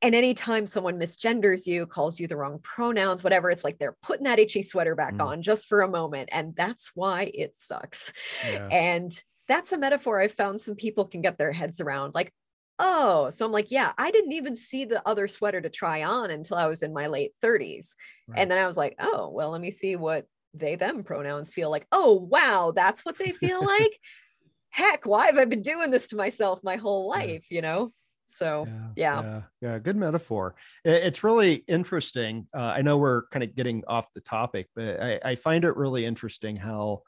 [0.01, 4.23] and anytime someone misgenders you calls you the wrong pronouns whatever it's like they're putting
[4.25, 5.25] that itchy sweater back mm.
[5.25, 8.13] on just for a moment and that's why it sucks
[8.45, 8.67] yeah.
[8.71, 12.31] and that's a metaphor i found some people can get their heads around like
[12.79, 16.31] oh, so I'm like, yeah, I didn't even see the other sweater to try on
[16.31, 17.93] until I was in my late 30s.
[18.27, 18.39] Right.
[18.39, 21.69] And then I was like, oh, well, let me see what they them pronouns feel
[21.69, 21.85] like.
[21.91, 23.99] Oh, wow, that's what they feel like.
[24.69, 27.55] Heck, why have I been doing this to myself my whole life, yeah.
[27.55, 27.91] you know?
[28.29, 30.55] So yeah, yeah, yeah, yeah, good metaphor.
[30.85, 32.47] It's really interesting.
[32.55, 35.75] Uh, I know we're kind of getting off the topic, but I, I find it
[35.75, 37.01] really interesting how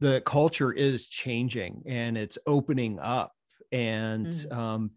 [0.00, 3.32] the culture is changing and it's opening up
[3.72, 4.52] and mm.
[4.52, 4.90] um,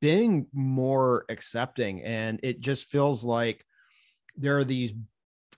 [0.00, 2.02] being more accepting.
[2.02, 3.64] And it just feels like
[4.36, 4.94] there are these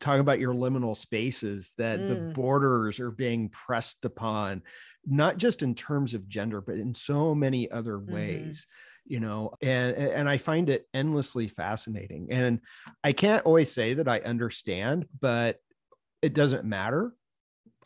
[0.00, 2.08] talking about your liminal spaces that mm.
[2.08, 4.62] the borders are being pressed upon
[5.06, 8.14] not just in terms of gender but in so many other mm-hmm.
[8.14, 8.66] ways
[9.08, 12.60] you know and and i find it endlessly fascinating and
[13.02, 15.58] i can't always say that i understand but
[16.22, 17.12] it doesn't matter.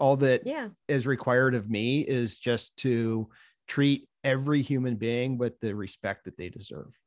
[0.01, 0.69] All that yeah.
[0.89, 3.29] is required of me is just to
[3.69, 6.99] treat every human being with the respect that they deserve.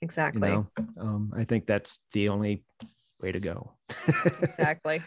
[0.00, 0.48] Exactly.
[0.48, 0.86] you know?
[1.00, 2.64] um, i think that's the only
[3.20, 3.72] way to go.
[4.42, 5.02] Exactly.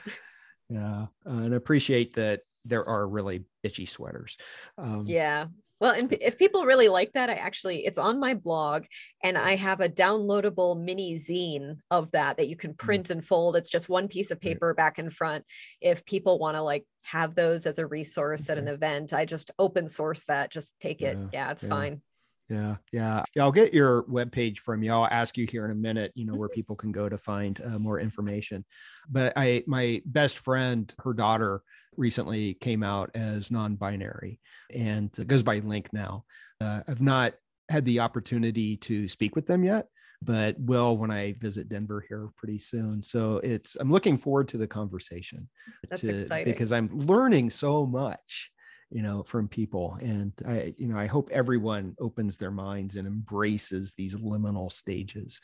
[0.69, 4.37] Yeah uh, and appreciate that there are really itchy sweaters.
[4.77, 5.45] Um, yeah
[5.79, 8.85] well, and if people really like that, I actually it's on my blog
[9.23, 12.77] and I have a downloadable mini zine of that that you can mm.
[12.77, 13.55] print and fold.
[13.55, 15.45] It's just one piece of paper back and front.
[15.81, 19.51] If people want to like have those as a resource at an event, I just
[19.59, 21.17] open source that, just take it.
[21.17, 21.69] Yeah, yeah it's yeah.
[21.69, 22.01] fine.
[22.49, 23.43] Yeah, yeah, yeah.
[23.43, 24.93] I'll get your webpage from you.
[24.93, 27.61] I'll ask you here in a minute, you know, where people can go to find
[27.65, 28.63] uh, more information.
[29.09, 31.61] But I, my best friend, her daughter
[31.97, 34.39] recently came out as non-binary
[34.73, 36.23] and goes by Link now.
[36.61, 37.33] Uh, I've not
[37.69, 39.87] had the opportunity to speak with them yet,
[40.21, 43.03] but will when I visit Denver here pretty soon.
[43.03, 45.49] So it's I'm looking forward to the conversation.
[45.89, 48.51] That's to, exciting because I'm learning so much
[48.89, 53.07] you know from people and i you know i hope everyone opens their minds and
[53.07, 55.41] embraces these liminal stages.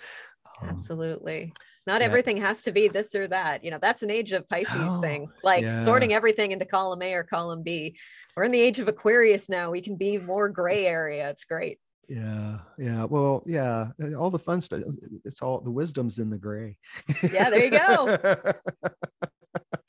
[0.62, 1.54] Um, absolutely.
[1.86, 2.08] Not yeah.
[2.08, 5.02] everything has to be this or that you know that's an age of pisces oh,
[5.02, 5.82] thing like yeah.
[5.82, 7.98] sorting everything into column a or column b.
[8.36, 11.80] We're in the age of aquarius now we can be more gray area it's great.
[12.08, 13.88] Yeah yeah well yeah
[14.18, 14.82] all the fun stuff
[15.26, 16.78] it's all the wisdom's in the gray.
[17.22, 18.18] Yeah there you go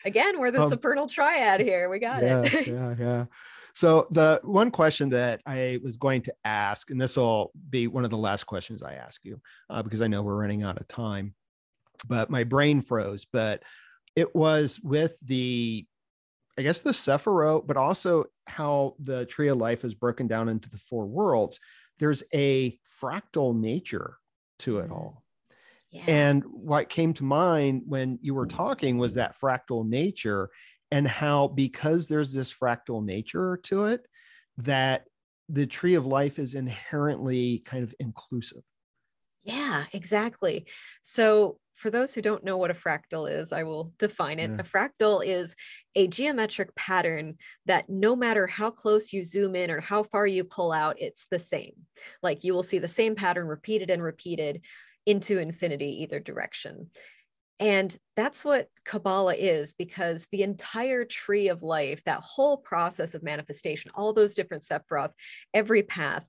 [0.05, 1.89] Again, we're the um, supernal triad here.
[1.89, 2.67] We got yeah, it.
[2.67, 3.25] yeah, yeah.
[3.75, 8.05] So the one question that I was going to ask, and this will be one
[8.05, 10.87] of the last questions I ask you, uh, because I know we're running out of
[10.87, 11.35] time,
[12.07, 13.25] but my brain froze.
[13.25, 13.63] But
[14.15, 15.87] it was with the,
[16.57, 20.69] I guess the Sephiroth, but also how the tree of life is broken down into
[20.69, 21.59] the four worlds.
[21.99, 24.19] There's a fractal nature
[24.61, 25.17] to it mm.
[26.07, 30.51] And what came to mind when you were talking was that fractal nature
[30.91, 34.07] and how, because there's this fractal nature to it,
[34.59, 35.05] that
[35.49, 38.63] the tree of life is inherently kind of inclusive.
[39.43, 40.67] Yeah, exactly.
[41.03, 44.49] So, for those who don't know what a fractal is, I will define it.
[44.49, 44.59] Yeah.
[44.61, 45.57] A fractal is
[45.97, 47.37] a geometric pattern
[47.67, 51.27] that no matter how close you zoom in or how far you pull out, it's
[51.27, 51.73] the same.
[52.23, 54.63] Like you will see the same pattern repeated and repeated
[55.07, 56.91] into infinity either direction.
[57.61, 63.23] And that's what Kabbalah is because the entire tree of life, that whole process of
[63.23, 65.13] manifestation, all those different Sephiroth,
[65.53, 66.29] every path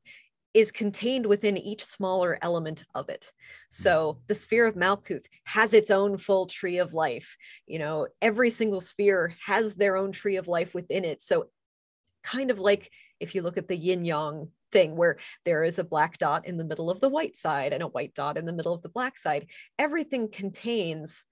[0.54, 3.34] is contained within each smaller element of it.
[3.70, 7.36] So the sphere of Malkuth has its own full tree of life.
[7.68, 11.22] You know, every single sphere has their own tree of life within it.
[11.22, 11.48] So
[12.24, 15.84] kind of like if you look at the yin yang thing where there is a
[15.84, 18.53] black dot in the middle of the white side and a white dot in the
[18.53, 19.47] middle of the black side.
[19.80, 21.26] Everything contains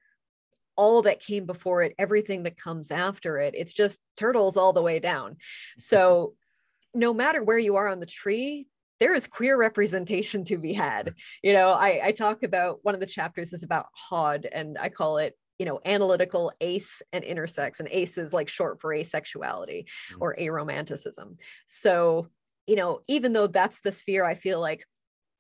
[0.76, 3.54] all that came before it, everything that comes after it.
[3.56, 5.38] It's just turtles all the way down.
[5.78, 6.34] So
[6.94, 8.68] no matter where you are on the tree,
[9.00, 11.14] there is queer representation to be had.
[11.42, 14.90] You know, I, I talk about one of the chapters is about Hod, and I
[14.90, 19.86] call it you know analytical ace and intersex and ace is like short for asexuality
[20.12, 20.18] mm.
[20.20, 21.38] or aromanticism
[21.68, 22.28] so
[22.68, 24.86] you know, even though that's the sphere I feel like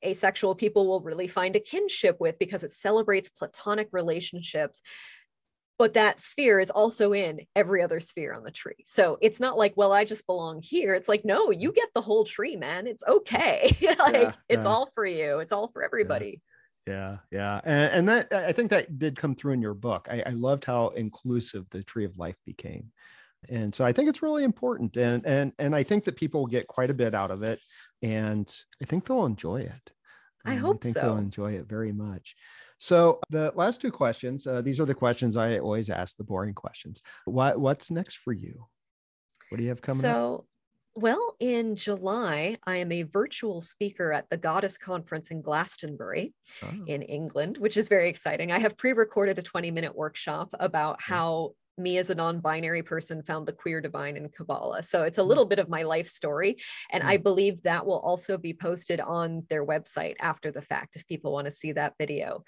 [0.06, 4.82] asexual people will really find a kinship with because it celebrates platonic relationships.
[5.80, 8.84] But that sphere is also in every other sphere on the tree.
[8.86, 10.94] So it's not like, well, I just belong here.
[10.94, 12.86] It's like, no, you get the whole tree, man.
[12.86, 13.76] It's okay.
[14.00, 14.70] like yeah, it's yeah.
[14.70, 15.40] all for you.
[15.40, 16.42] It's all for everybody.
[16.44, 16.53] Yeah,
[16.88, 20.08] yeah, yeah and, and, that I think that did come through in your book.
[20.12, 22.92] I, I loved how inclusive the tree of life became
[23.50, 26.48] and so i think it's really important and and and i think that people will
[26.48, 27.60] get quite a bit out of it
[28.02, 29.92] and i think they'll enjoy it
[30.46, 32.36] i hope I think so they'll enjoy it very much
[32.78, 36.54] so the last two questions uh, these are the questions i always ask the boring
[36.54, 38.66] questions what what's next for you
[39.50, 40.46] what do you have coming so up?
[40.96, 46.86] Well, in July, I am a virtual speaker at the Goddess Conference in Glastonbury oh.
[46.86, 48.52] in England, which is very exciting.
[48.52, 53.24] I have pre recorded a 20 minute workshop about how me as a non-binary person
[53.24, 55.30] found the queer divine in kabbalah so it's a hmm.
[55.30, 56.56] little bit of my life story
[56.92, 57.24] and i hmm.
[57.24, 61.46] believe that will also be posted on their website after the fact if people want
[61.46, 62.44] to see that video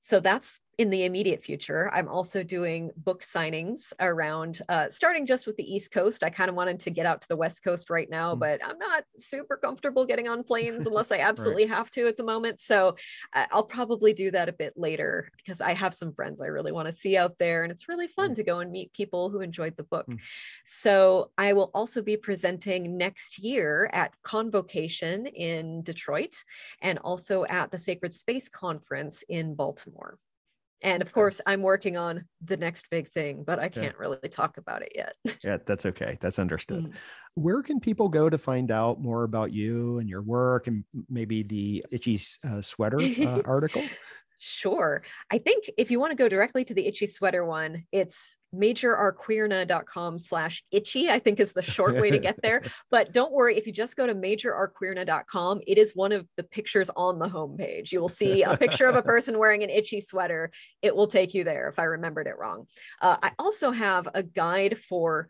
[0.00, 1.90] so that's in the immediate future.
[1.92, 6.22] I'm also doing book signings around, uh, starting just with the East Coast.
[6.22, 8.38] I kind of wanted to get out to the West Coast right now, mm.
[8.38, 11.76] but I'm not super comfortable getting on planes unless I absolutely right.
[11.76, 12.60] have to at the moment.
[12.60, 12.94] So
[13.34, 16.70] uh, I'll probably do that a bit later because I have some friends I really
[16.70, 17.64] want to see out there.
[17.64, 18.36] And it's really fun mm.
[18.36, 20.06] to go and meet people who enjoyed the book.
[20.06, 20.20] Mm.
[20.64, 26.36] So I will also be presenting next year at Convocation in Detroit
[26.80, 29.97] and also at the Sacred Space Conference in Baltimore.
[30.82, 33.98] And of course, I'm working on the next big thing, but I can't yeah.
[33.98, 35.14] really talk about it yet.
[35.44, 36.18] yeah, that's okay.
[36.20, 36.84] That's understood.
[36.84, 36.94] Mm.
[37.34, 41.42] Where can people go to find out more about you and your work and maybe
[41.42, 43.82] the itchy uh, sweater uh, article?
[44.38, 45.02] Sure.
[45.30, 50.18] I think if you want to go directly to the itchy sweater one, it's majorarqueerna.com
[50.18, 52.62] slash itchy, I think is the short way to get there.
[52.90, 56.88] But don't worry, if you just go to majorarqueerna.com, it is one of the pictures
[56.96, 57.92] on the homepage.
[57.92, 60.50] You will see a picture of a person wearing an itchy sweater.
[60.80, 62.66] It will take you there if I remembered it wrong.
[63.02, 65.28] Uh, I also have a guide for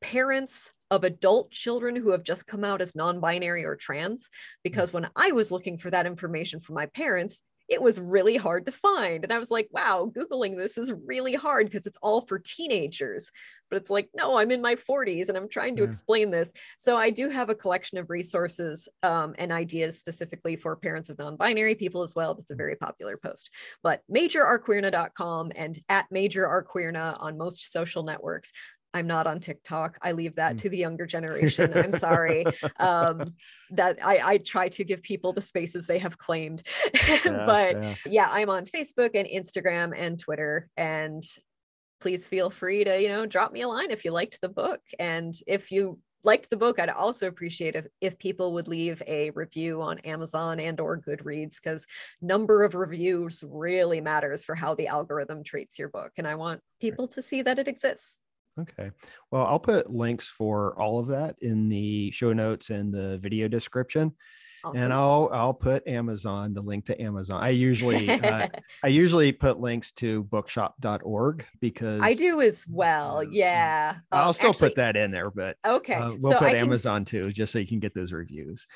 [0.00, 4.30] parents of adult children who have just come out as non binary or trans.
[4.64, 8.66] Because when I was looking for that information for my parents, it was really hard
[8.66, 9.24] to find.
[9.24, 13.30] And I was like, wow, Googling this is really hard because it's all for teenagers.
[13.68, 15.88] But it's like, no, I'm in my 40s and I'm trying to yeah.
[15.88, 16.52] explain this.
[16.78, 21.18] So I do have a collection of resources um, and ideas specifically for parents of
[21.18, 22.34] non binary people as well.
[22.34, 23.50] That's a very popular post.
[23.82, 28.52] But majorarqueerna.com and at majorarqueerna on most social networks
[28.96, 29.98] I'm not on TikTok.
[30.00, 30.58] I leave that mm.
[30.62, 31.70] to the younger generation.
[31.76, 32.46] I'm sorry.
[32.78, 33.24] um,
[33.70, 36.62] that I, I try to give people the spaces they have claimed.
[37.08, 37.94] Yeah, but yeah.
[38.06, 40.68] yeah, I'm on Facebook and Instagram and Twitter.
[40.76, 41.22] And
[42.00, 44.80] please feel free to, you know, drop me a line if you liked the book.
[44.98, 49.30] And if you liked the book, I'd also appreciate if, if people would leave a
[49.30, 51.86] review on Amazon and or Goodreads because
[52.20, 56.12] number of reviews really matters for how the algorithm treats your book.
[56.16, 58.20] And I want people to see that it exists.
[58.58, 58.90] Okay.
[59.30, 63.48] Well, I'll put links for all of that in the show notes and the video
[63.48, 64.12] description.
[64.64, 64.82] Awesome.
[64.82, 67.40] And I'll I'll put Amazon the link to Amazon.
[67.40, 68.48] I usually uh,
[68.82, 73.22] I usually put links to bookshop.org because I do as well.
[73.22, 73.96] Yeah.
[74.10, 75.94] I'll um, still actually, put that in there, but okay.
[75.94, 77.22] Uh, we'll so put I Amazon can...
[77.22, 78.66] too, just so you can get those reviews.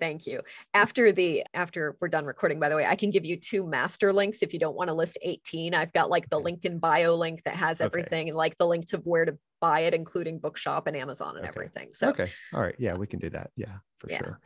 [0.00, 0.40] Thank you.
[0.74, 4.12] After the after we're done recording, by the way, I can give you two master
[4.12, 5.74] links if you don't want to list 18.
[5.74, 8.28] I've got like the LinkedIn bio link that has everything okay.
[8.28, 11.48] and like the link to where to buy it, including Bookshop and Amazon and okay.
[11.48, 11.88] everything.
[11.92, 12.30] So okay.
[12.52, 12.74] All right.
[12.78, 13.50] Yeah, we can do that.
[13.56, 14.18] Yeah, for yeah.
[14.18, 14.40] sure.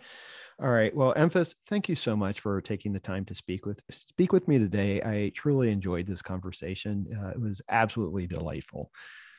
[0.60, 0.94] All right.
[0.94, 4.46] Well, Emphas, thank you so much for taking the time to speak with speak with
[4.46, 5.00] me today.
[5.00, 7.06] I truly enjoyed this conversation.
[7.18, 8.90] Uh, it was absolutely delightful.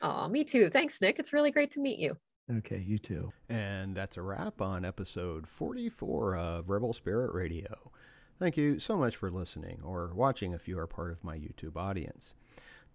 [0.02, 0.72] Oh, me too.
[0.72, 1.20] Thanks, Nick.
[1.20, 2.18] It's really great to meet you.
[2.58, 3.32] Okay, you too.
[3.50, 7.92] And that's a wrap on episode 44 of Rebel Spirit Radio.
[8.40, 11.78] Thank you so much for listening or watching if you are part of my YouTube
[11.78, 12.36] audience.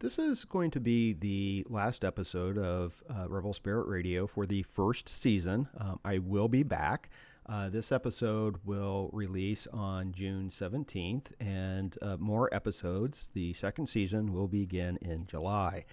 [0.00, 4.62] This is going to be the last episode of uh, Rebel Spirit Radio for the
[4.62, 5.68] first season.
[5.78, 7.08] Um, I will be back.
[7.48, 14.34] Uh, this episode will release on June 17th, and uh, more episodes, the second season,
[14.34, 15.86] will begin in July.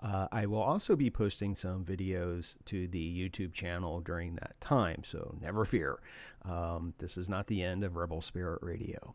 [0.00, 5.02] Uh, I will also be posting some videos to the YouTube channel during that time,
[5.04, 5.98] so never fear.
[6.44, 9.14] Um, this is not the end of Rebel Spirit Radio.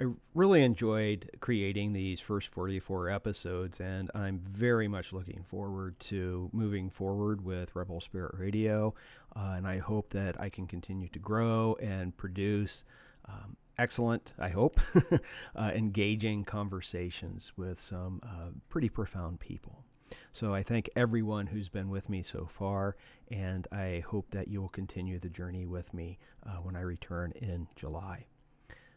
[0.00, 6.50] I really enjoyed creating these first 44 episodes, and I'm very much looking forward to
[6.52, 8.94] moving forward with Rebel Spirit Radio.
[9.36, 12.84] Uh, and I hope that I can continue to grow and produce
[13.28, 14.80] um, excellent, I hope,
[15.56, 19.84] uh, engaging conversations with some uh, pretty profound people.
[20.32, 22.96] So I thank everyone who's been with me so far,
[23.30, 27.32] and I hope that you will continue the journey with me uh, when I return
[27.36, 28.26] in July.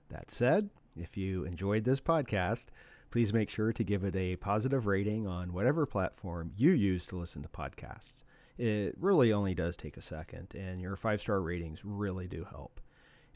[0.10, 2.68] That said, if you enjoyed this podcast,
[3.12, 7.18] please make sure to give it a positive rating on whatever platform you use to
[7.18, 8.24] listen to podcasts.
[8.58, 12.80] It really only does take a second, and your five star ratings really do help.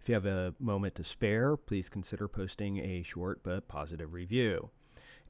[0.01, 4.69] If you have a moment to spare, please consider posting a short but positive review.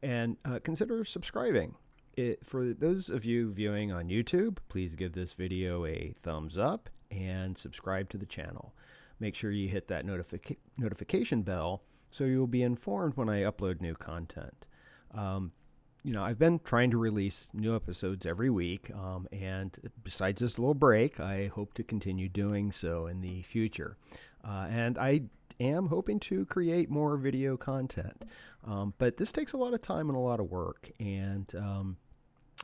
[0.01, 1.75] And uh, consider subscribing.
[2.19, 6.89] It, for those of you viewing on YouTube, please give this video a thumbs up
[7.09, 8.75] and subscribe to the channel.
[9.21, 13.79] Make sure you hit that notific- notification bell so you'll be informed when I upload
[13.79, 14.67] new content.
[15.13, 15.53] Um,
[16.03, 18.93] you know, I've been trying to release new episodes every week.
[18.93, 23.95] Um, and besides this little break, I hope to continue doing so in the future.
[24.43, 25.21] Uh, and I
[25.61, 28.25] am hoping to create more video content.
[28.67, 30.91] Um, but this takes a lot of time and a lot of work.
[30.99, 31.95] And um,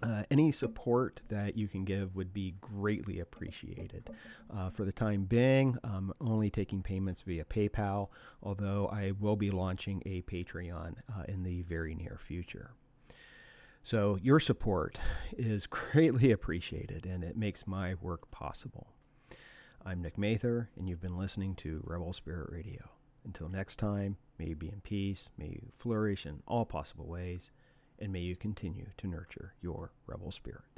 [0.04, 4.10] uh, any support that you can give would be greatly appreciated.
[4.54, 8.10] Uh, for the time being, I'm only taking payments via PayPal,
[8.44, 12.72] although I will be launching a Patreon uh, in the very near future.
[13.84, 15.00] So, your support
[15.38, 18.88] is greatly appreciated and it makes my work possible.
[19.86, 22.90] I'm Nick Mather, and you've been listening to Rebel Spirit Radio.
[23.24, 27.52] Until next time, may you be in peace, may you flourish in all possible ways,
[28.00, 30.75] and may you continue to nurture your rebel spirit.